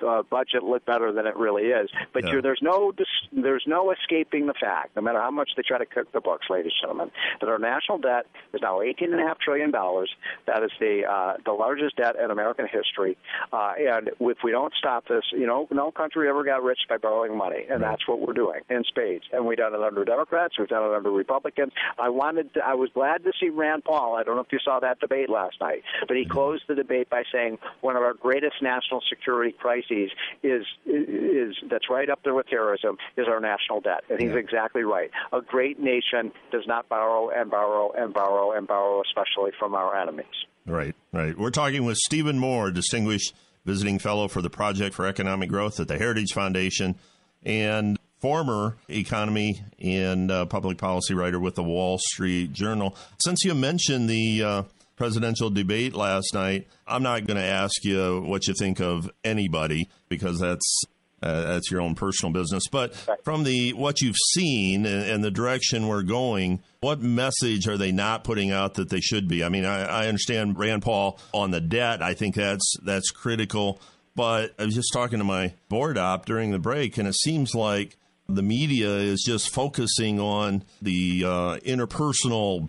the 0.00 0.06
uh, 0.06 0.22
budget 0.22 0.62
look 0.62 0.84
better 0.86 1.12
than 1.12 1.26
it 1.26 1.36
really 1.36 1.64
is. 1.64 1.90
But 2.12 2.24
Yeah. 2.24 2.32
you're, 2.32 2.42
there's 2.42 2.60
no 2.62 2.92
there's 3.32 3.64
no 3.66 3.92
escaping 3.92 4.46
the 4.46 4.54
fact, 4.54 4.96
no 4.96 5.02
matter 5.02 5.20
how 5.20 5.30
much 5.30 5.50
they 5.56 5.62
try 5.62 5.78
to 5.78 5.86
cook 5.86 6.10
the 6.12 6.20
books, 6.20 6.46
ladies 6.50 6.72
and 6.82 6.88
gentlemen, 6.88 7.10
that 7.40 7.48
our 7.48 7.58
national 7.58 7.98
debt 7.98 8.25
is 8.52 8.60
now 8.62 8.80
eighteen 8.80 9.12
and 9.12 9.20
a 9.20 9.26
half 9.26 9.38
trillion 9.38 9.70
dollars. 9.70 10.10
That 10.46 10.62
is 10.62 10.70
the 10.80 11.04
uh, 11.04 11.36
the 11.44 11.52
largest 11.52 11.96
debt 11.96 12.16
in 12.22 12.30
American 12.30 12.66
history. 12.66 13.16
Uh, 13.52 13.72
and 13.78 14.10
if 14.20 14.38
we 14.42 14.50
don't 14.50 14.72
stop 14.78 15.06
this, 15.08 15.24
you 15.32 15.46
know, 15.46 15.68
no 15.70 15.90
country 15.90 16.28
ever 16.28 16.44
got 16.44 16.62
rich 16.62 16.80
by 16.88 16.96
borrowing 16.96 17.36
money, 17.36 17.64
and 17.70 17.82
that's 17.82 18.06
what 18.08 18.20
we're 18.20 18.32
doing 18.32 18.60
in 18.70 18.84
spades. 18.84 19.24
And 19.32 19.46
we've 19.46 19.58
done 19.58 19.74
it 19.74 19.80
under 19.80 20.04
Democrats, 20.04 20.58
we've 20.58 20.68
done 20.68 20.90
it 20.90 20.94
under 20.94 21.10
Republicans. 21.10 21.72
I 21.98 22.08
wanted, 22.08 22.54
to, 22.54 22.60
I 22.64 22.74
was 22.74 22.90
glad 22.94 23.24
to 23.24 23.32
see 23.40 23.48
Rand 23.48 23.84
Paul. 23.84 24.16
I 24.16 24.22
don't 24.22 24.36
know 24.36 24.42
if 24.42 24.52
you 24.52 24.58
saw 24.64 24.80
that 24.80 25.00
debate 25.00 25.28
last 25.28 25.60
night, 25.60 25.82
but 26.06 26.16
he 26.16 26.24
closed 26.24 26.64
the 26.68 26.74
debate 26.74 27.10
by 27.10 27.24
saying 27.32 27.58
one 27.80 27.96
of 27.96 28.02
our 28.02 28.14
greatest 28.14 28.56
national 28.62 29.02
security 29.08 29.52
crises 29.52 30.10
is 30.42 30.64
is 30.86 31.56
that's 31.70 31.90
right 31.90 32.08
up 32.08 32.20
there 32.24 32.34
with 32.34 32.48
terrorism 32.48 32.96
is 33.16 33.26
our 33.28 33.40
national 33.40 33.80
debt, 33.80 34.04
and 34.10 34.20
he's 34.20 34.34
exactly 34.34 34.82
right. 34.82 35.10
A 35.32 35.40
great 35.40 35.78
nation 35.78 36.32
does 36.50 36.66
not 36.66 36.88
borrow 36.88 37.30
and 37.30 37.50
borrow 37.50 37.92
and 37.92 38.05
borrow 38.12 38.52
and 38.52 38.66
borrow, 38.66 39.02
especially 39.02 39.52
from 39.58 39.74
our 39.74 39.96
enemies. 40.00 40.26
Right, 40.66 40.94
right. 41.12 41.38
We're 41.38 41.50
talking 41.50 41.84
with 41.84 41.96
Stephen 41.96 42.38
Moore, 42.38 42.70
distinguished 42.70 43.34
visiting 43.64 43.98
fellow 43.98 44.28
for 44.28 44.40
the 44.40 44.50
Project 44.50 44.94
for 44.94 45.06
Economic 45.06 45.48
Growth 45.48 45.80
at 45.80 45.88
the 45.88 45.98
Heritage 45.98 46.32
Foundation, 46.32 46.96
and 47.44 47.98
former 48.20 48.76
economy 48.88 49.62
and 49.78 50.30
uh, 50.30 50.46
public 50.46 50.78
policy 50.78 51.14
writer 51.14 51.38
with 51.38 51.54
the 51.54 51.62
Wall 51.62 51.98
Street 51.98 52.52
Journal. 52.52 52.96
Since 53.22 53.44
you 53.44 53.54
mentioned 53.54 54.08
the 54.08 54.42
uh, 54.42 54.62
presidential 54.96 55.50
debate 55.50 55.94
last 55.94 56.32
night, 56.32 56.66
I'm 56.86 57.02
not 57.02 57.26
going 57.26 57.36
to 57.36 57.44
ask 57.44 57.84
you 57.84 58.22
what 58.22 58.46
you 58.46 58.54
think 58.58 58.80
of 58.80 59.10
anybody 59.22 59.88
because 60.08 60.38
that's 60.38 60.84
uh, 61.22 61.42
that's 61.42 61.70
your 61.70 61.80
own 61.80 61.94
personal 61.94 62.32
business. 62.32 62.64
But 62.70 62.94
from 63.24 63.44
the 63.44 63.72
what 63.72 64.00
you've 64.00 64.16
seen 64.34 64.84
and, 64.84 65.08
and 65.08 65.24
the 65.24 65.30
direction 65.30 65.88
we're 65.88 66.02
going, 66.02 66.62
what 66.80 67.00
message 67.00 67.66
are 67.68 67.78
they 67.78 67.92
not 67.92 68.24
putting 68.24 68.50
out 68.50 68.74
that 68.74 68.90
they 68.90 69.00
should 69.00 69.26
be? 69.26 69.42
I 69.42 69.48
mean, 69.48 69.64
I, 69.64 69.84
I 69.84 70.08
understand 70.08 70.58
Rand 70.58 70.82
Paul 70.82 71.18
on 71.32 71.50
the 71.50 71.60
debt. 71.60 72.02
I 72.02 72.14
think 72.14 72.34
that's 72.34 72.76
that's 72.84 73.10
critical. 73.10 73.80
But 74.14 74.54
I 74.58 74.64
was 74.64 74.74
just 74.74 74.92
talking 74.92 75.18
to 75.18 75.24
my 75.24 75.54
board 75.68 75.98
op 75.98 76.24
during 76.24 76.50
the 76.50 76.58
break, 76.58 76.96
and 76.96 77.06
it 77.06 77.16
seems 77.16 77.54
like 77.54 77.96
the 78.28 78.42
media 78.42 78.88
is 78.88 79.22
just 79.22 79.50
focusing 79.50 80.18
on 80.18 80.64
the 80.80 81.24
uh, 81.24 81.56
interpersonal 81.58 82.68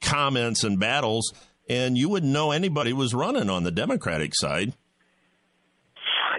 comments 0.00 0.64
and 0.64 0.80
battles 0.80 1.32
and 1.70 1.96
you 1.96 2.08
wouldn't 2.08 2.32
know 2.32 2.50
anybody 2.50 2.92
was 2.92 3.14
running 3.14 3.48
on 3.48 3.62
the 3.62 3.70
Democratic 3.70 4.32
side 4.34 4.74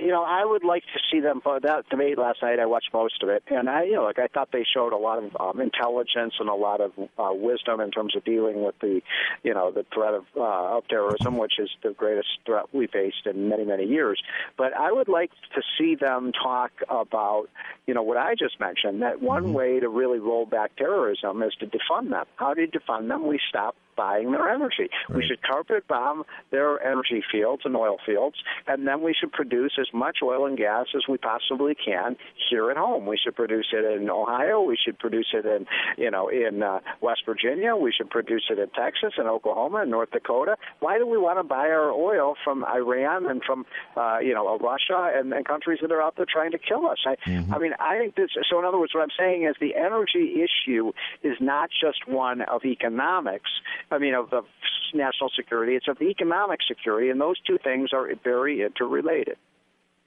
you 0.02 0.08
know, 0.08 0.24
I 0.24 0.44
would 0.44 0.64
like 0.64 0.84
to 0.84 1.00
see 1.12 1.20
them. 1.20 1.42
That 1.46 1.88
debate 1.90 2.18
last 2.18 2.42
night, 2.42 2.60
I 2.60 2.66
watched 2.66 2.90
most 2.94 3.22
of 3.22 3.30
it, 3.30 3.44
and 3.48 3.70
I, 3.70 3.84
you 3.84 3.94
know, 3.94 4.04
like 4.04 4.20
I 4.20 4.28
thought 4.28 4.50
they 4.52 4.66
showed 4.74 4.94
a 4.94 4.98
lot 4.98 5.24
of 5.24 5.36
um, 5.40 5.62
intelligence 5.62 6.34
and 6.40 6.50
a 6.50 6.56
lot 6.56 6.82
of 6.82 6.92
uh, 6.98 7.34
wisdom 7.34 7.80
in 7.80 7.92
terms 7.92 8.16
of 8.16 8.24
dealing 8.24 8.64
with 8.64 8.76
the, 8.82 9.02
you 9.44 9.54
know, 9.54 9.72
the 9.72 9.86
threat 9.94 10.14
of 10.14 10.24
uh, 10.36 10.78
of 10.78 10.88
terrorism, 10.88 11.38
which 11.38 11.60
is 11.60 11.70
the 11.84 11.92
greatest 11.92 12.30
threat 12.46 12.66
we 12.74 12.88
faced 12.88 13.26
in 13.26 13.50
many 13.50 13.64
many 13.64 13.86
years. 13.86 14.22
But 14.58 14.76
I 14.76 14.92
would 14.92 15.08
like 15.08 15.32
to 15.56 15.62
see 15.78 15.96
them 15.96 16.32
talk 16.32 16.72
about, 16.90 17.48
you 17.86 17.94
know, 17.94 18.04
what 18.04 18.18
I 18.18 18.36
just 18.36 18.60
mentioned. 18.60 19.02
That 19.02 19.22
one 19.22 19.44
mm-hmm. 19.44 19.54
way 19.54 19.80
to 19.80 19.90
really 19.90 20.20
roll 20.20 20.46
back 20.46 20.76
terrorism 20.76 21.44
is 21.44 21.54
to 21.60 21.68
defund 21.68 22.10
them. 22.10 22.26
How 22.36 22.54
do 22.54 22.62
you 22.62 22.68
defund 22.68 23.08
them? 23.08 23.28
We 23.28 23.40
stop 23.50 23.76
buying 23.96 24.32
their 24.32 24.50
energy. 24.50 24.90
Right. 25.10 25.18
We 25.18 25.26
should 25.28 25.42
carpet 25.42 25.88
bomb 25.88 26.24
their 26.52 26.82
energy 26.86 27.24
fields 27.32 27.64
and 27.66 27.76
oil 27.76 27.98
fields, 28.06 28.38
and 28.68 28.88
then 28.88 29.02
we 29.02 29.14
should 29.14 29.32
produce 29.32 29.74
as 29.80 29.88
much 29.94 30.18
oil 30.24 30.46
and 30.46 30.58
gas 30.58 30.88
as 30.96 31.04
we 31.08 31.18
possibly 31.18 31.76
can 31.76 32.16
here 32.50 32.72
at 32.72 32.78
home. 32.78 33.06
We 33.06 33.18
should 33.18 33.36
produce 33.36 33.68
it 33.74 33.86
in 33.86 34.10
Ohio. 34.10 34.62
We 34.62 34.78
should 34.84 35.00
produce 35.00 35.28
it 35.34 35.46
in, 35.46 35.66
you 35.98 36.12
know, 36.12 36.30
in 36.30 36.64
uh, 36.64 36.80
West 37.02 37.22
Virginia. 37.26 37.76
We 37.76 37.92
should 37.92 38.10
produce 38.10 38.46
it 38.50 38.60
in 38.60 38.70
Texas 38.70 39.14
and 39.18 39.28
Oklahoma 39.28 39.80
and 39.82 39.92
North 39.92 40.12
Dakota. 40.12 40.58
Why 40.80 40.98
do 40.98 41.06
we 41.08 41.18
want 41.18 41.40
to 41.40 41.44
buy 41.44 41.70
our 41.70 41.92
oil 41.92 42.36
from 42.44 42.64
Iran 42.66 43.30
and 43.30 43.42
from, 43.44 43.66
uh, 43.96 44.20
you 44.20 44.34
know, 44.34 44.58
Russia 44.58 45.12
and, 45.16 45.34
and 45.34 45.46
countries 45.46 45.80
that 45.82 45.92
are 45.92 46.02
out 46.02 46.16
there 46.18 46.26
trying 46.32 46.52
to 46.52 46.60
kill 46.60 46.88
us? 46.88 47.00
I, 47.06 47.16
mm-hmm. 47.30 47.54
I 47.54 47.60
mean, 47.60 47.74
I 47.80 47.98
think 47.98 48.16
this. 48.16 48.30
So, 48.50 48.60
in 48.60 48.66
other 48.66 48.80
words, 48.80 48.94
what 48.94 49.02
I'm 49.02 49.16
saying 49.18 49.44
is 49.44 49.56
the 49.60 49.76
energy 49.76 50.42
issue 50.44 50.92
is 51.24 51.38
not 51.40 51.70
just 51.70 52.08
one 52.08 52.42
of 52.42 52.66
economics. 52.66 53.50
I 53.92 53.98
mean, 53.98 54.14
of, 54.14 54.32
of 54.34 54.46
national 54.94 55.30
security. 55.36 55.76
It's 55.76 55.88
of 55.88 56.02
economic 56.02 56.60
security, 56.68 57.10
and 57.10 57.20
those 57.20 57.40
two 57.42 57.58
things 57.64 57.90
are 57.94 58.08
very 58.24 58.62
interrelated. 58.62 59.38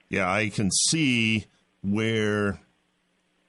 Yeah, 0.09 0.31
I 0.31 0.49
can 0.49 0.71
see 0.71 1.45
where 1.81 2.59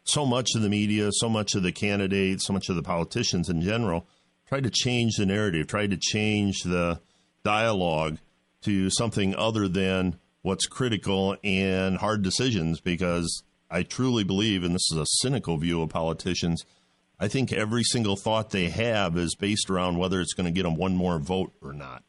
so 0.04 0.24
much 0.24 0.50
of 0.54 0.62
the 0.62 0.68
media, 0.68 1.10
so 1.12 1.28
much 1.28 1.54
of 1.54 1.62
the 1.62 1.72
candidates, 1.72 2.46
so 2.46 2.52
much 2.52 2.68
of 2.68 2.76
the 2.76 2.82
politicians 2.82 3.48
in 3.48 3.60
general 3.60 4.06
tried 4.46 4.62
to 4.64 4.70
change 4.70 5.16
the 5.16 5.26
narrative, 5.26 5.66
tried 5.66 5.90
to 5.90 5.96
change 5.96 6.62
the 6.62 7.00
dialogue 7.42 8.18
to 8.62 8.88
something 8.90 9.34
other 9.34 9.68
than 9.68 10.18
what's 10.42 10.66
critical 10.66 11.36
and 11.42 11.98
hard 11.98 12.22
decisions 12.22 12.80
because 12.80 13.42
I 13.70 13.82
truly 13.82 14.22
believe, 14.22 14.62
and 14.62 14.74
this 14.74 14.88
is 14.92 14.98
a 14.98 15.06
cynical 15.20 15.56
view 15.56 15.82
of 15.82 15.90
politicians, 15.90 16.64
I 17.18 17.28
think 17.28 17.52
every 17.52 17.82
single 17.82 18.16
thought 18.16 18.50
they 18.50 18.68
have 18.68 19.16
is 19.16 19.34
based 19.34 19.70
around 19.70 19.98
whether 19.98 20.20
it's 20.20 20.34
going 20.34 20.46
to 20.46 20.52
get 20.52 20.64
them 20.64 20.76
one 20.76 20.94
more 20.94 21.18
vote 21.18 21.52
or 21.62 21.72
not. 21.72 22.02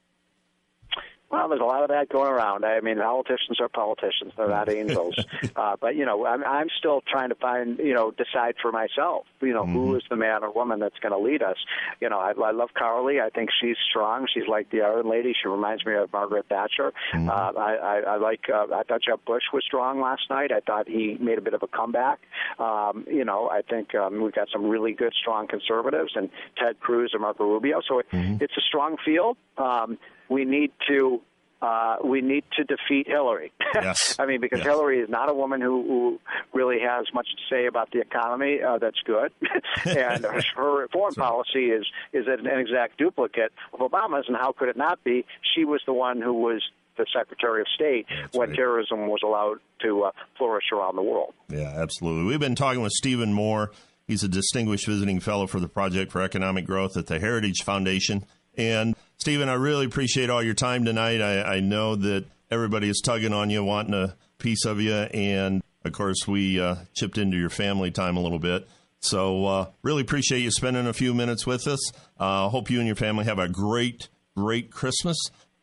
Well, 1.30 1.50
there's 1.50 1.62
a 1.62 1.66
lot 1.66 1.84
of 1.84 1.90
that 1.90 2.08
going 2.08 2.32
around. 2.32 2.64
I 2.64 2.80
mean, 2.80 3.00
politicians 3.00 3.60
are 3.60 3.68
politicians; 3.68 4.32
they're 4.38 4.48
not 4.48 4.70
angels. 4.74 5.16
uh, 5.56 5.76
but 5.80 5.96
you 5.96 6.06
know, 6.06 6.26
I'm, 6.26 6.44
I'm 6.44 6.68
still 6.78 7.04
trying 7.06 7.30
to 7.30 7.36
find, 7.36 7.80
you 7.80 7.94
know, 7.94 8.12
decide 8.12 8.56
for 8.62 8.72
myself. 8.72 9.26
You 9.42 9.54
know, 9.54 9.64
mm-hmm. 9.64 9.74
who 9.74 9.96
is 9.98 10.04
the 10.10 10.16
man 10.16 10.44
or 10.44 10.52
woman 10.52 10.80
that's 10.80 10.98
going 11.00 11.12
to 11.12 11.18
lead 11.18 11.44
us? 11.44 11.58
You 12.00 12.10
know, 12.10 12.20
I, 12.20 12.32
I 12.32 12.52
love 12.52 12.70
Carly. 12.74 13.20
I 13.20 13.30
think 13.30 13.50
she's 13.60 13.76
strong. 13.90 14.28
She's 14.34 14.48
like 14.48 14.70
the 14.72 14.82
Iron 14.82 15.10
Lady. 15.10 15.34
She 15.42 15.50
reminds 15.50 15.86
me 15.86 15.96
of 15.96 16.12
Margaret 16.14 16.46
Thatcher. 16.48 16.94
Mm-hmm. 17.14 17.30
Uh, 17.30 17.34
I, 17.34 17.76
I, 17.76 18.00
I 18.14 18.18
like. 18.18 18.50
Uh, 18.50 18.68
I 18.74 18.84
thought 18.84 19.02
Jeb 19.04 19.26
Bush 19.26 19.44
was 19.52 19.64
strong 19.66 20.00
last 20.00 20.30
night. 20.30 20.54
I 20.54 20.62
thought 20.62 20.88
he 20.88 21.18
made 21.20 21.38
a 21.38 21.42
bit 21.42 21.54
of 21.54 21.62
a 21.62 21.68
comeback. 21.68 22.20
Um, 22.58 23.06
you 23.12 23.26
know, 23.26 23.50
I 23.50 23.64
think 23.64 23.94
um, 23.96 24.22
we've 24.22 24.34
got 24.34 24.48
some 24.52 24.66
really 24.66 24.94
good, 24.94 25.14
strong 25.14 25.48
conservatives, 25.48 26.14
and 26.16 26.30
Ted 26.58 26.80
Cruz 26.80 27.12
and 27.12 27.22
Marco 27.22 27.44
Rubio. 27.44 27.82
So 27.86 28.00
it, 28.00 28.10
mm-hmm. 28.12 28.42
it's 28.42 28.54
a 28.58 28.62
strong 28.62 28.96
field. 29.04 29.36
Um, 29.58 29.98
we 30.30 30.46
need 30.46 30.72
to 30.88 31.22
uh, 31.62 31.98
we 32.04 32.22
need 32.22 32.44
to 32.56 32.64
defeat 32.64 33.08
Hillary. 33.08 33.52
Yes. 33.76 34.16
I 34.18 34.26
mean, 34.26 34.42
because 34.42 34.60
yes. 34.60 34.68
Hillary 34.68 35.00
is 35.00 35.10
not 35.10 35.30
a 35.30 35.34
woman 35.34 35.62
who, 35.62 35.84
who 35.84 36.20
really 36.54 36.80
has 36.80 37.06
much 37.14 37.28
to 37.28 37.56
say 37.56 37.68
about 37.68 37.92
the 37.92 38.00
economy. 38.00 38.60
Uh, 38.62 38.80
that's 38.80 39.00
good, 39.06 39.32
and 39.86 40.24
her, 40.24 40.42
her 40.56 40.88
foreign 40.88 41.14
policy 41.14 41.66
is 41.66 41.86
is 42.12 42.26
an 42.28 42.48
exact 42.48 42.98
duplicate 42.98 43.52
of 43.74 43.80
Obama's. 43.80 44.26
And 44.28 44.38
how 44.38 44.52
could 44.54 44.70
it 44.70 44.78
not 44.78 45.04
be? 45.04 45.26
She 45.54 45.64
was 45.64 45.82
the 45.86 45.94
one 45.94 46.22
who 46.22 46.34
was 46.34 46.64
the 46.98 47.06
Secretary 47.16 47.62
of 47.62 47.68
State 47.76 48.08
That's 48.10 48.36
when 48.36 48.50
right. 48.50 48.56
terrorism 48.56 49.08
was 49.08 49.20
allowed 49.24 49.60
to 49.84 50.04
uh, 50.04 50.12
flourish 50.38 50.66
around 50.74 50.96
the 50.96 51.04
world. 51.04 51.34
Yeah, 51.50 51.74
absolutely. 51.76 52.24
We've 52.24 52.40
been 52.40 52.56
talking 52.56 52.82
with 52.82 52.94
Stephen 52.94 53.34
Moore. 53.34 53.72
He's 54.08 54.24
a 54.24 54.28
distinguished 54.28 54.88
visiting 54.88 55.20
fellow 55.20 55.46
for 55.48 55.60
the 55.60 55.68
Project 55.68 56.12
for 56.12 56.22
Economic 56.22 56.66
Growth 56.66 56.98
at 56.98 57.08
the 57.08 57.20
Heritage 57.20 57.64
Foundation. 57.64 58.26
And 58.58 58.96
Stephen, 59.18 59.50
I 59.50 59.54
really 59.54 59.86
appreciate 59.86 60.30
all 60.30 60.44
your 60.44 60.54
time 60.54 60.86
tonight. 60.86 61.22
I, 61.22 61.56
I 61.56 61.60
know 61.60 61.96
that 61.96 62.26
everybody 62.52 62.90
is 62.90 63.02
tugging 63.04 63.34
on 63.34 63.50
you, 63.50 63.64
wanting 63.64 63.94
a 63.94 64.16
piece 64.38 64.66
of 64.66 64.80
you, 64.80 64.94
and 64.94 65.62
of 65.84 65.92
course, 65.92 66.28
we 66.28 66.60
uh, 66.60 66.76
chipped 66.94 67.18
into 67.18 67.38
your 67.38 67.50
family 67.50 67.92
time 67.92 68.18
a 68.18 68.20
little 68.20 68.40
bit. 68.40 68.68
So, 69.00 69.46
uh, 69.46 69.66
really 69.84 70.02
appreciate 70.02 70.40
you 70.40 70.52
spending 70.52 70.88
a 70.88 70.94
few 70.94 71.14
minutes 71.14 71.46
with 71.46 71.68
us. 71.68 71.92
Uh, 72.20 72.50
hope 72.50 72.70
you 72.70 72.80
and 72.80 72.88
your 72.88 72.96
family 72.96 73.26
have 73.26 73.40
a 73.40 73.48
great, 73.48 74.10
great 74.36 74.72
Christmas, 74.72 75.18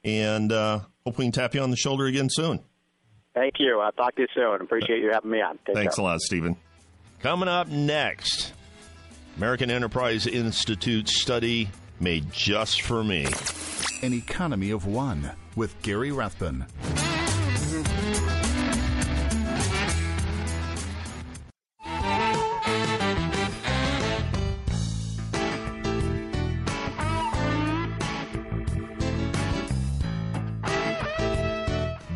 and 0.05 0.53
uh, 0.53 0.81
hope 1.05 1.19
we 1.19 1.25
can 1.25 1.33
tap 1.33 1.55
you 1.55 1.61
on 1.61 1.71
the 1.71 1.77
shoulder 1.77 2.07
again 2.07 2.29
soon. 2.31 2.61
Thank 3.35 3.55
you. 3.59 3.81
I'll 3.81 3.93
talk 3.93 4.15
to 4.17 4.23
you 4.23 4.29
soon. 4.35 4.61
Appreciate 4.61 5.01
you 5.01 5.11
having 5.13 5.31
me 5.31 5.41
on. 5.41 5.59
Take 5.67 5.75
Thanks 5.75 5.97
care. 5.97 6.05
a 6.05 6.07
lot, 6.07 6.21
Stephen. 6.21 6.57
Coming 7.21 7.49
up 7.49 7.69
next, 7.69 8.53
American 9.37 9.71
Enterprise 9.71 10.27
Institute 10.27 11.09
study 11.09 11.69
made 12.01 12.31
just 12.33 12.83
for 12.83 13.03
me. 13.05 13.27
An 14.03 14.13
Economy 14.13 14.71
of 14.71 14.87
One 14.87 15.31
with 15.57 15.81
Gary 15.83 16.13
Rathbun. 16.13 16.67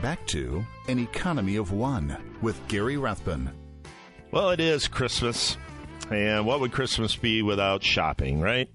Back 0.02 0.26
to 0.28 0.64
An 0.88 0.98
Economy 0.98 1.56
of 1.56 1.72
One 1.72 2.16
with 2.40 2.66
Gary 2.68 2.96
Rathbun. 2.96 3.52
Well, 4.30 4.50
it 4.50 4.60
is 4.60 4.88
Christmas. 4.88 5.56
And 6.10 6.46
what 6.46 6.60
would 6.60 6.72
Christmas 6.72 7.16
be 7.16 7.42
without 7.42 7.82
shopping, 7.82 8.40
right? 8.40 8.68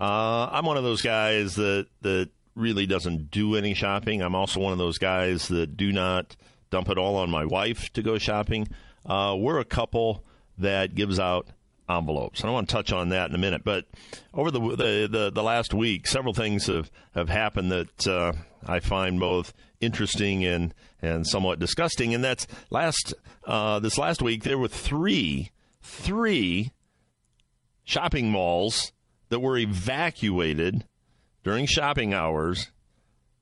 Uh, 0.00 0.48
I'm 0.50 0.64
one 0.64 0.76
of 0.76 0.84
those 0.84 1.02
guys 1.02 1.54
that 1.56 1.86
that 2.02 2.30
really 2.54 2.86
doesn't 2.86 3.30
do 3.30 3.56
any 3.56 3.74
shopping. 3.74 4.22
I'm 4.22 4.34
also 4.34 4.60
one 4.60 4.72
of 4.72 4.78
those 4.78 4.98
guys 4.98 5.48
that 5.48 5.76
do 5.76 5.92
not 5.92 6.36
dump 6.70 6.88
it 6.88 6.98
all 6.98 7.16
on 7.16 7.30
my 7.30 7.44
wife 7.44 7.92
to 7.92 8.02
go 8.02 8.18
shopping. 8.18 8.68
Uh, 9.06 9.36
we're 9.38 9.58
a 9.58 9.64
couple 9.64 10.24
that 10.58 10.94
gives 10.94 11.18
out 11.18 11.48
envelopes. 11.88 12.40
And 12.40 12.50
I 12.50 12.52
want 12.52 12.68
to 12.68 12.72
touch 12.74 12.92
on 12.92 13.10
that 13.10 13.28
in 13.28 13.34
a 13.34 13.38
minute. 13.38 13.62
But 13.64 13.86
over 14.32 14.50
the 14.50 14.60
the, 14.60 15.08
the, 15.10 15.30
the 15.32 15.42
last 15.42 15.74
week, 15.74 16.06
several 16.06 16.34
things 16.34 16.66
have, 16.66 16.90
have 17.14 17.28
happened 17.28 17.72
that 17.72 18.06
uh, 18.06 18.32
I 18.66 18.80
find 18.80 19.20
both 19.20 19.52
interesting 19.80 20.44
and, 20.44 20.74
and 21.02 21.26
somewhat 21.26 21.58
disgusting. 21.58 22.14
And 22.14 22.24
that's 22.24 22.46
last 22.70 23.14
uh, 23.46 23.78
this 23.80 23.98
last 23.98 24.22
week 24.22 24.42
there 24.42 24.58
were 24.58 24.68
three 24.68 25.50
three 25.82 26.72
shopping 27.84 28.30
malls 28.30 28.92
that 29.28 29.40
were 29.40 29.58
evacuated 29.58 30.84
during 31.42 31.66
shopping 31.66 32.14
hours 32.14 32.70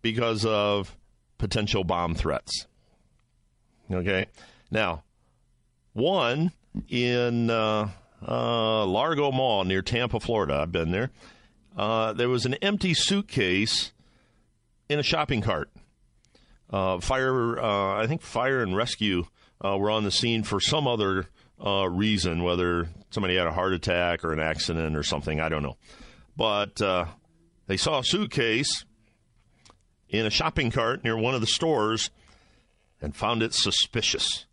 because 0.01 0.45
of 0.45 0.97
potential 1.39 1.85
bomb 1.85 2.15
threats. 2.15 2.67
Okay. 3.91 4.27
Now, 4.71 5.05
one 5.93 6.53
in 6.89 7.51
uh, 7.51 7.89
uh, 8.27 8.87
Largo 8.87 9.31
Mall 9.31 9.65
near 9.65 9.83
Tampa, 9.83 10.21
Florida. 10.21 10.61
I've 10.63 10.73
been 10.73 10.91
there. 10.91 11.11
Uh, 11.77 12.13
there 12.13 12.29
was 12.29 12.47
an 12.47 12.55
empty 12.55 12.95
suitcase 12.95 13.93
in 14.89 14.99
a 14.99 15.03
shopping 15.03 15.41
cart. 15.41 15.71
Uh, 16.71 17.01
fire, 17.01 17.59
uh, 17.59 18.03
I 18.03 18.07
think, 18.07 18.23
fire 18.23 18.63
and 18.63 18.77
rescue 18.77 19.25
uh, 19.65 19.77
were 19.77 19.91
on 19.91 20.05
the 20.05 20.11
scene 20.11 20.43
for 20.43 20.61
some 20.61 20.87
other 20.87 21.27
uh, 21.65 21.89
reason, 21.89 22.43
whether 22.43 22.89
somebody 23.11 23.37
had 23.37 23.47
a 23.47 23.53
heart 23.53 23.73
attack 23.73 24.25
or 24.25 24.33
an 24.33 24.41
accident 24.41 24.97
or 24.97 25.03
something. 25.03 25.41
I 25.41 25.49
don't 25.49 25.63
know. 25.63 25.77
But 26.37 26.81
uh, 26.81 27.07
they 27.67 27.77
saw 27.77 28.01
a 28.01 28.05
suitcase 28.05 28.85
in 30.09 30.27
a 30.27 30.31
shopping 30.31 30.71
cart 30.71 31.05
near 31.05 31.17
one 31.17 31.35
of 31.35 31.41
the 31.41 31.47
stores 31.47 32.11
and 33.01 33.15
found 33.15 33.43
it 33.43 33.55
suspicious. 33.55 34.47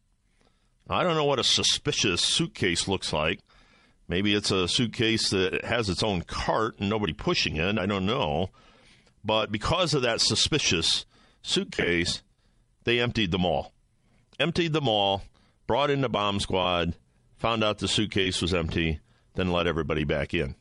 I 0.89 1.03
don't 1.03 1.15
know 1.15 1.25
what 1.25 1.39
a 1.39 1.43
suspicious 1.43 2.21
suitcase 2.21 2.87
looks 2.87 3.13
like. 3.13 3.39
Maybe 4.07 4.33
it's 4.33 4.49
a 4.49 4.67
suitcase 4.67 5.29
that 5.29 5.63
has 5.63 5.87
its 5.87 6.01
own 6.01 6.23
cart 6.23 6.79
and 6.79 6.89
nobody 6.89 7.13
pushing 7.13 7.57
it. 7.57 7.77
I 7.77 7.85
don't 7.85 8.07
know. 8.07 8.49
But 9.23 9.51
because 9.51 9.93
of 9.93 10.01
that 10.01 10.21
suspicious 10.21 11.05
suitcase, 11.43 12.23
they 12.85 12.99
emptied 12.99 13.31
the 13.31 13.37
mall. 13.37 13.73
Emptied 14.39 14.73
the 14.73 14.81
mall 14.81 15.21
brought 15.69 15.91
in 15.91 16.01
the 16.01 16.09
bomb 16.09 16.39
squad, 16.39 16.95
found 17.37 17.63
out 17.63 17.77
the 17.77 17.87
suitcase 17.87 18.41
was 18.41 18.55
empty, 18.55 18.99
then 19.35 19.51
let 19.51 19.67
everybody 19.67 20.03
back 20.03 20.33
in. 20.33 20.55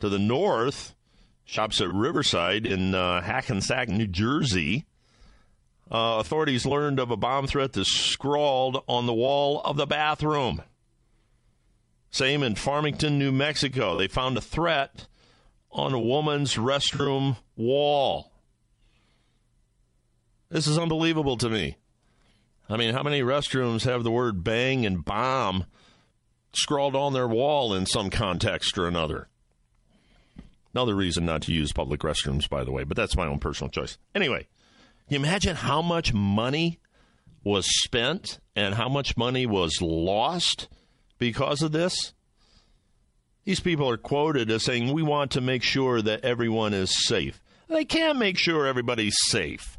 To 0.00 0.10
the 0.10 0.18
north, 0.18 0.94
shops 1.46 1.80
at 1.80 1.90
Riverside 1.90 2.66
in 2.66 2.94
uh, 2.94 3.22
Hackensack, 3.22 3.88
New 3.88 4.08
Jersey. 4.08 4.84
Uh, 5.90 6.18
authorities 6.20 6.66
learned 6.66 7.00
of 7.00 7.10
a 7.10 7.16
bomb 7.16 7.46
threat 7.46 7.72
that's 7.72 7.90
scrawled 7.90 8.84
on 8.86 9.06
the 9.06 9.14
wall 9.14 9.62
of 9.62 9.78
the 9.78 9.86
bathroom. 9.86 10.60
Same 12.10 12.42
in 12.42 12.56
Farmington, 12.56 13.18
New 13.18 13.32
Mexico. 13.32 13.96
They 13.96 14.06
found 14.06 14.36
a 14.36 14.42
threat 14.42 15.06
on 15.70 15.94
a 15.94 15.98
woman's 15.98 16.56
restroom 16.56 17.38
wall. 17.56 18.32
This 20.50 20.66
is 20.66 20.76
unbelievable 20.78 21.38
to 21.38 21.48
me. 21.48 21.78
I 22.68 22.76
mean, 22.76 22.94
how 22.94 23.02
many 23.02 23.20
restrooms 23.20 23.84
have 23.84 24.02
the 24.02 24.10
word 24.10 24.42
bang 24.42 24.84
and 24.84 25.04
bomb 25.04 25.66
scrawled 26.52 26.96
on 26.96 27.12
their 27.12 27.28
wall 27.28 27.74
in 27.74 27.86
some 27.86 28.10
context 28.10 28.76
or 28.76 28.86
another? 28.86 29.28
Another 30.74 30.94
reason 30.94 31.24
not 31.24 31.42
to 31.42 31.52
use 31.52 31.72
public 31.72 32.00
restrooms, 32.00 32.48
by 32.48 32.64
the 32.64 32.72
way, 32.72 32.84
but 32.84 32.96
that's 32.96 33.16
my 33.16 33.26
own 33.26 33.38
personal 33.38 33.70
choice. 33.70 33.98
Anyway, 34.14 34.46
you 35.08 35.16
imagine 35.16 35.56
how 35.56 35.80
much 35.80 36.12
money 36.12 36.80
was 37.44 37.66
spent 37.82 38.40
and 38.56 38.74
how 38.74 38.88
much 38.88 39.16
money 39.16 39.46
was 39.46 39.80
lost 39.80 40.68
because 41.18 41.62
of 41.62 41.72
this? 41.72 42.12
These 43.44 43.60
people 43.60 43.88
are 43.88 43.96
quoted 43.96 44.50
as 44.50 44.64
saying, 44.64 44.92
We 44.92 45.04
want 45.04 45.30
to 45.30 45.40
make 45.40 45.62
sure 45.62 46.02
that 46.02 46.24
everyone 46.24 46.74
is 46.74 47.06
safe. 47.06 47.40
They 47.68 47.84
can't 47.84 48.18
make 48.18 48.36
sure 48.36 48.66
everybody's 48.66 49.16
safe. 49.28 49.75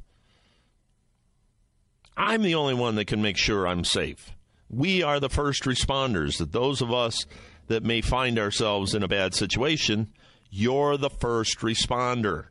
I'm 2.17 2.41
the 2.41 2.55
only 2.55 2.73
one 2.73 2.95
that 2.95 3.05
can 3.05 3.21
make 3.21 3.37
sure 3.37 3.67
I'm 3.67 3.83
safe. 3.83 4.31
We 4.69 5.03
are 5.03 5.19
the 5.19 5.29
first 5.29 5.63
responders, 5.63 6.39
that 6.39 6.51
those 6.51 6.81
of 6.81 6.91
us 6.91 7.25
that 7.67 7.83
may 7.83 8.01
find 8.01 8.39
ourselves 8.39 8.95
in 8.95 9.03
a 9.03 9.07
bad 9.07 9.35
situation, 9.35 10.11
you're 10.49 10.97
the 10.97 11.11
first 11.11 11.59
responder. 11.59 12.45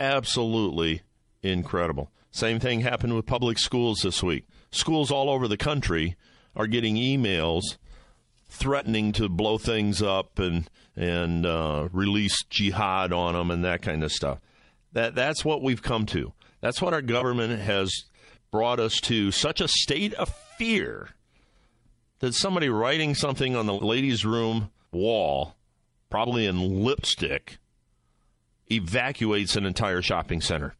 Absolutely 0.00 1.02
incredible. 1.42 2.10
Same 2.32 2.58
thing 2.58 2.80
happened 2.80 3.14
with 3.14 3.26
public 3.26 3.58
schools 3.58 4.00
this 4.02 4.22
week. 4.22 4.44
Schools 4.70 5.10
all 5.10 5.30
over 5.30 5.46
the 5.46 5.56
country 5.56 6.16
are 6.56 6.66
getting 6.66 6.96
emails 6.96 7.62
threatening 8.48 9.12
to 9.12 9.28
blow 9.28 9.58
things 9.58 10.02
up 10.02 10.38
and 10.38 10.68
and 10.96 11.46
uh, 11.46 11.88
release 11.92 12.42
jihad 12.50 13.12
on 13.12 13.34
them 13.34 13.50
and 13.52 13.64
that 13.64 13.82
kind 13.82 14.02
of 14.02 14.10
stuff. 14.10 14.40
That 14.92 15.14
that's 15.14 15.44
what 15.44 15.62
we've 15.62 15.82
come 15.82 16.06
to. 16.06 16.32
That's 16.60 16.82
what 16.82 16.94
our 16.94 17.02
government 17.02 17.60
has 17.60 17.92
brought 18.50 18.80
us 18.80 19.00
to 19.02 19.30
such 19.30 19.60
a 19.60 19.68
state 19.68 20.14
of 20.14 20.32
fear 20.56 21.10
that 22.20 22.34
somebody 22.34 22.68
writing 22.68 23.14
something 23.14 23.54
on 23.54 23.66
the 23.66 23.74
ladies' 23.74 24.24
room 24.24 24.70
wall, 24.90 25.54
probably 26.10 26.46
in 26.46 26.82
lipstick, 26.84 27.58
evacuates 28.70 29.56
an 29.56 29.64
entire 29.64 30.02
shopping 30.02 30.40
center. 30.40 30.74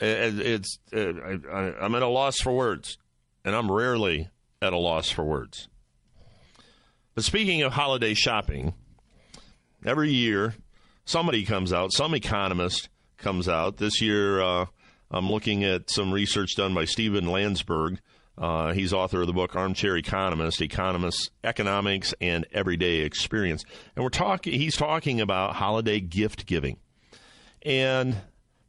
It's, 0.00 0.78
uh, 0.92 0.98
I'm 0.98 1.94
at 1.94 2.02
a 2.02 2.08
loss 2.08 2.38
for 2.40 2.52
words, 2.52 2.98
and 3.44 3.54
I'm 3.54 3.70
rarely 3.70 4.30
at 4.60 4.72
a 4.72 4.78
loss 4.78 5.10
for 5.10 5.22
words. 5.24 5.68
But 7.14 7.24
speaking 7.24 7.62
of 7.62 7.72
holiday 7.72 8.14
shopping, 8.14 8.74
every 9.84 10.10
year 10.10 10.54
somebody 11.04 11.44
comes 11.44 11.72
out, 11.72 11.92
some 11.92 12.14
economist 12.14 12.88
comes 13.22 13.48
out. 13.48 13.78
This 13.78 14.02
year, 14.02 14.42
uh, 14.42 14.66
I'm 15.10 15.30
looking 15.30 15.64
at 15.64 15.90
some 15.90 16.12
research 16.12 16.56
done 16.56 16.74
by 16.74 16.84
Stephen 16.84 17.24
Landsburg. 17.26 17.98
Uh, 18.36 18.72
he's 18.72 18.92
author 18.92 19.20
of 19.20 19.26
the 19.26 19.32
book 19.32 19.54
Armchair 19.54 19.96
Economist: 19.96 20.60
Economists, 20.60 21.30
Economics, 21.44 22.14
and 22.20 22.46
Everyday 22.52 23.00
Experience. 23.00 23.64
And 23.94 24.02
we're 24.02 24.10
talking. 24.10 24.54
He's 24.54 24.76
talking 24.76 25.20
about 25.20 25.54
holiday 25.54 26.00
gift 26.00 26.46
giving, 26.46 26.78
and 27.62 28.16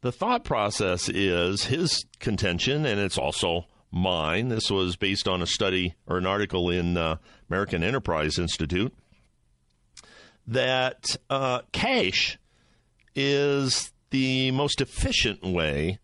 the 0.02 0.12
thought 0.12 0.44
process 0.44 1.10
is 1.10 1.66
his 1.66 2.06
contention, 2.20 2.86
and 2.86 3.00
it's 3.00 3.18
also 3.18 3.66
mine. 3.90 4.50
This 4.50 4.70
was 4.70 4.98
based 4.98 5.28
on 5.28 5.42
a 5.42 5.48
study 5.48 5.96
or 6.08 6.18
an 6.18 6.26
article 6.26 6.70
in 6.70 6.98
uh, 6.98 7.16
American 7.50 7.84
Enterprise 7.84 8.38
Institute 8.38 8.94
that 10.46 11.16
uh, 11.30 11.62
cash 11.72 12.38
is 13.16 13.93
the 14.14 14.52
most 14.52 14.80
efficient 14.80 15.42
way 15.42 15.98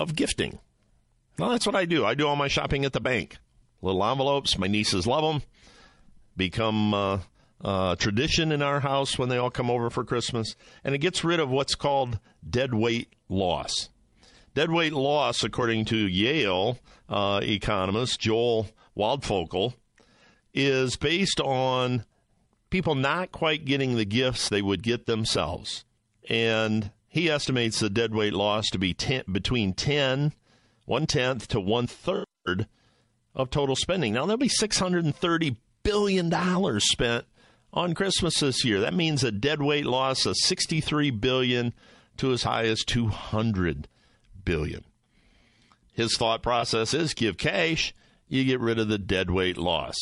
of 0.00 0.16
gifting. 0.16 0.58
Well, 1.38 1.50
that's 1.50 1.64
what 1.64 1.76
I 1.76 1.84
do. 1.84 2.04
I 2.04 2.14
do 2.14 2.26
all 2.26 2.34
my 2.34 2.48
shopping 2.48 2.84
at 2.84 2.92
the 2.92 3.00
bank. 3.00 3.36
Little 3.80 4.04
envelopes. 4.04 4.58
My 4.58 4.66
nieces 4.66 5.06
love 5.06 5.22
them. 5.22 5.48
Become 6.36 6.92
uh, 6.92 7.18
uh, 7.62 7.94
tradition 7.94 8.50
in 8.50 8.62
our 8.62 8.80
house 8.80 9.16
when 9.16 9.28
they 9.28 9.38
all 9.38 9.52
come 9.52 9.70
over 9.70 9.90
for 9.90 10.02
Christmas. 10.02 10.56
And 10.82 10.92
it 10.92 10.98
gets 10.98 11.22
rid 11.22 11.38
of 11.38 11.48
what's 11.48 11.76
called 11.76 12.18
dead 12.48 12.74
weight 12.74 13.14
loss. 13.28 13.90
Dead 14.54 14.72
weight 14.72 14.92
loss, 14.92 15.44
according 15.44 15.84
to 15.84 15.96
Yale 15.96 16.80
uh, 17.08 17.38
economist 17.44 18.18
Joel 18.18 18.70
Waldfogel, 18.98 19.74
is 20.52 20.96
based 20.96 21.40
on 21.40 22.04
people 22.70 22.96
not 22.96 23.30
quite 23.30 23.64
getting 23.64 23.94
the 23.94 24.04
gifts 24.04 24.48
they 24.48 24.62
would 24.62 24.82
get 24.82 25.06
themselves. 25.06 25.84
And 26.28 26.90
he 27.16 27.30
estimates 27.30 27.80
the 27.80 27.88
deadweight 27.88 28.34
loss 28.34 28.68
to 28.68 28.78
be 28.78 28.92
ten, 28.92 29.22
between 29.32 29.72
10, 29.72 30.34
one 30.84 31.06
tenth 31.06 31.48
to 31.48 31.58
one 31.58 31.86
third 31.86 32.26
of 33.34 33.48
total 33.48 33.74
spending. 33.74 34.12
Now, 34.12 34.26
there'll 34.26 34.36
be 34.36 34.50
$630 34.50 35.56
billion 35.82 36.80
spent 36.80 37.24
on 37.72 37.94
Christmas 37.94 38.40
this 38.40 38.66
year. 38.66 38.80
That 38.80 38.92
means 38.92 39.24
a 39.24 39.32
deadweight 39.32 39.86
loss 39.86 40.26
of 40.26 40.36
63 40.36 41.10
billion 41.10 41.72
to 42.18 42.32
as 42.32 42.42
high 42.42 42.66
as 42.66 42.84
200 42.84 43.88
billion. 44.44 44.84
His 45.94 46.18
thought 46.18 46.42
process 46.42 46.92
is 46.92 47.14
give 47.14 47.38
cash, 47.38 47.94
you 48.28 48.44
get 48.44 48.60
rid 48.60 48.78
of 48.78 48.88
the 48.88 48.98
deadweight 48.98 49.56
loss. 49.56 49.96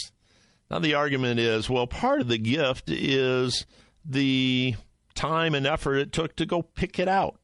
Now 0.68 0.80
the 0.80 0.94
argument 0.94 1.38
is, 1.38 1.70
well, 1.70 1.86
part 1.86 2.20
of 2.20 2.26
the 2.26 2.38
gift 2.38 2.90
is 2.90 3.66
the 4.04 4.74
time 5.14 5.54
and 5.54 5.66
effort 5.66 5.96
it 5.96 6.12
took 6.12 6.36
to 6.36 6.46
go 6.46 6.62
pick 6.62 6.98
it 6.98 7.08
out. 7.08 7.38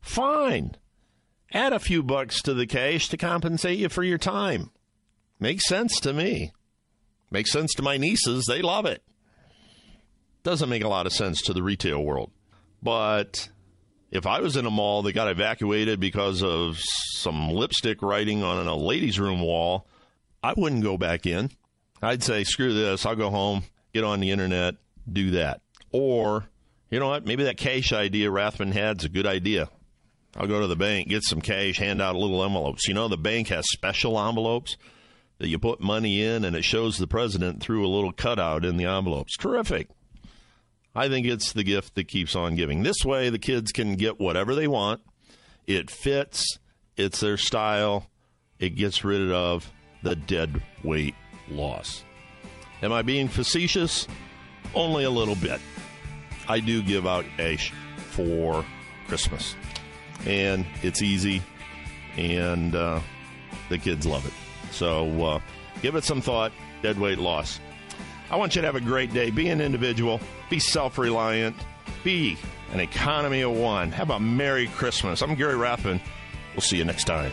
Fine. 0.00 0.76
Add 1.52 1.72
a 1.72 1.78
few 1.78 2.02
bucks 2.02 2.42
to 2.42 2.54
the 2.54 2.66
cash 2.66 3.08
to 3.08 3.16
compensate 3.16 3.78
you 3.78 3.88
for 3.88 4.02
your 4.02 4.18
time. 4.18 4.70
Makes 5.40 5.66
sense 5.66 6.00
to 6.00 6.12
me. 6.12 6.52
Makes 7.30 7.52
sense 7.52 7.74
to 7.74 7.82
my 7.82 7.96
nieces. 7.96 8.44
They 8.46 8.62
love 8.62 8.86
it. 8.86 9.02
Doesn't 10.42 10.68
make 10.68 10.84
a 10.84 10.88
lot 10.88 11.06
of 11.06 11.12
sense 11.12 11.42
to 11.42 11.52
the 11.52 11.62
retail 11.62 12.02
world. 12.02 12.30
But 12.82 13.48
if 14.10 14.26
I 14.26 14.40
was 14.40 14.56
in 14.56 14.66
a 14.66 14.70
mall 14.70 15.02
that 15.02 15.12
got 15.12 15.28
evacuated 15.28 16.00
because 16.00 16.42
of 16.42 16.78
some 17.14 17.50
lipstick 17.50 18.02
writing 18.02 18.42
on 18.42 18.66
a 18.66 18.74
ladies' 18.74 19.18
room 19.18 19.40
wall, 19.40 19.86
I 20.42 20.54
wouldn't 20.56 20.82
go 20.82 20.96
back 20.96 21.26
in. 21.26 21.50
I'd 22.00 22.22
say, 22.22 22.44
screw 22.44 22.72
this. 22.72 23.04
I'll 23.04 23.16
go 23.16 23.30
home, 23.30 23.64
get 23.92 24.04
on 24.04 24.20
the 24.20 24.30
internet, 24.30 24.76
do 25.10 25.32
that. 25.32 25.60
Or 25.90 26.44
you 26.90 26.98
know 26.98 27.08
what? 27.08 27.26
Maybe 27.26 27.44
that 27.44 27.56
cash 27.56 27.92
idea 27.92 28.30
Rathbun 28.30 28.72
had 28.72 28.98
is 28.98 29.04
a 29.04 29.08
good 29.08 29.26
idea. 29.26 29.68
I'll 30.36 30.46
go 30.46 30.60
to 30.60 30.66
the 30.66 30.76
bank, 30.76 31.08
get 31.08 31.22
some 31.22 31.40
cash, 31.40 31.78
hand 31.78 32.00
out 32.00 32.14
little 32.16 32.44
envelopes. 32.44 32.86
You 32.86 32.94
know, 32.94 33.08
the 33.08 33.16
bank 33.16 33.48
has 33.48 33.68
special 33.70 34.18
envelopes 34.18 34.76
that 35.38 35.48
you 35.48 35.58
put 35.58 35.80
money 35.80 36.22
in, 36.22 36.44
and 36.44 36.54
it 36.54 36.64
shows 36.64 36.98
the 36.98 37.06
president 37.06 37.62
through 37.62 37.86
a 37.86 37.88
little 37.88 38.12
cutout 38.12 38.64
in 38.64 38.76
the 38.76 38.84
envelopes. 38.84 39.36
Terrific. 39.36 39.88
I 40.94 41.08
think 41.08 41.26
it's 41.26 41.52
the 41.52 41.62
gift 41.62 41.94
that 41.94 42.08
keeps 42.08 42.34
on 42.34 42.56
giving. 42.56 42.82
This 42.82 43.04
way, 43.04 43.30
the 43.30 43.38
kids 43.38 43.72
can 43.72 43.94
get 43.94 44.20
whatever 44.20 44.54
they 44.54 44.66
want. 44.66 45.00
It 45.66 45.90
fits, 45.90 46.58
it's 46.96 47.20
their 47.20 47.36
style, 47.36 48.10
it 48.58 48.70
gets 48.70 49.04
rid 49.04 49.30
of 49.30 49.70
the 50.02 50.16
dead 50.16 50.62
weight 50.82 51.14
loss. 51.48 52.02
Am 52.82 52.92
I 52.92 53.02
being 53.02 53.28
facetious? 53.28 54.08
Only 54.74 55.04
a 55.04 55.10
little 55.10 55.36
bit. 55.36 55.60
I 56.48 56.60
do 56.60 56.82
give 56.82 57.06
out 57.06 57.24
cash 57.36 57.72
for 57.96 58.64
Christmas. 59.06 59.54
And 60.26 60.66
it's 60.82 61.02
easy, 61.02 61.42
and 62.16 62.74
uh, 62.74 63.00
the 63.68 63.78
kids 63.78 64.06
love 64.06 64.26
it. 64.26 64.32
So 64.72 65.24
uh, 65.24 65.40
give 65.82 65.94
it 65.94 66.04
some 66.04 66.20
thought. 66.20 66.52
Dead 66.82 66.98
weight 66.98 67.18
loss. 67.18 67.60
I 68.30 68.36
want 68.36 68.54
you 68.54 68.60
to 68.60 68.66
have 68.66 68.76
a 68.76 68.80
great 68.80 69.12
day. 69.12 69.30
Be 69.30 69.48
an 69.48 69.60
individual, 69.60 70.20
be 70.50 70.58
self 70.58 70.98
reliant, 70.98 71.56
be 72.04 72.36
an 72.72 72.80
economy 72.80 73.40
of 73.42 73.52
one. 73.52 73.90
Have 73.92 74.10
a 74.10 74.20
Merry 74.20 74.66
Christmas. 74.68 75.22
I'm 75.22 75.34
Gary 75.34 75.56
Rathbun. 75.56 76.00
We'll 76.54 76.62
see 76.62 76.76
you 76.76 76.84
next 76.84 77.04
time. 77.04 77.32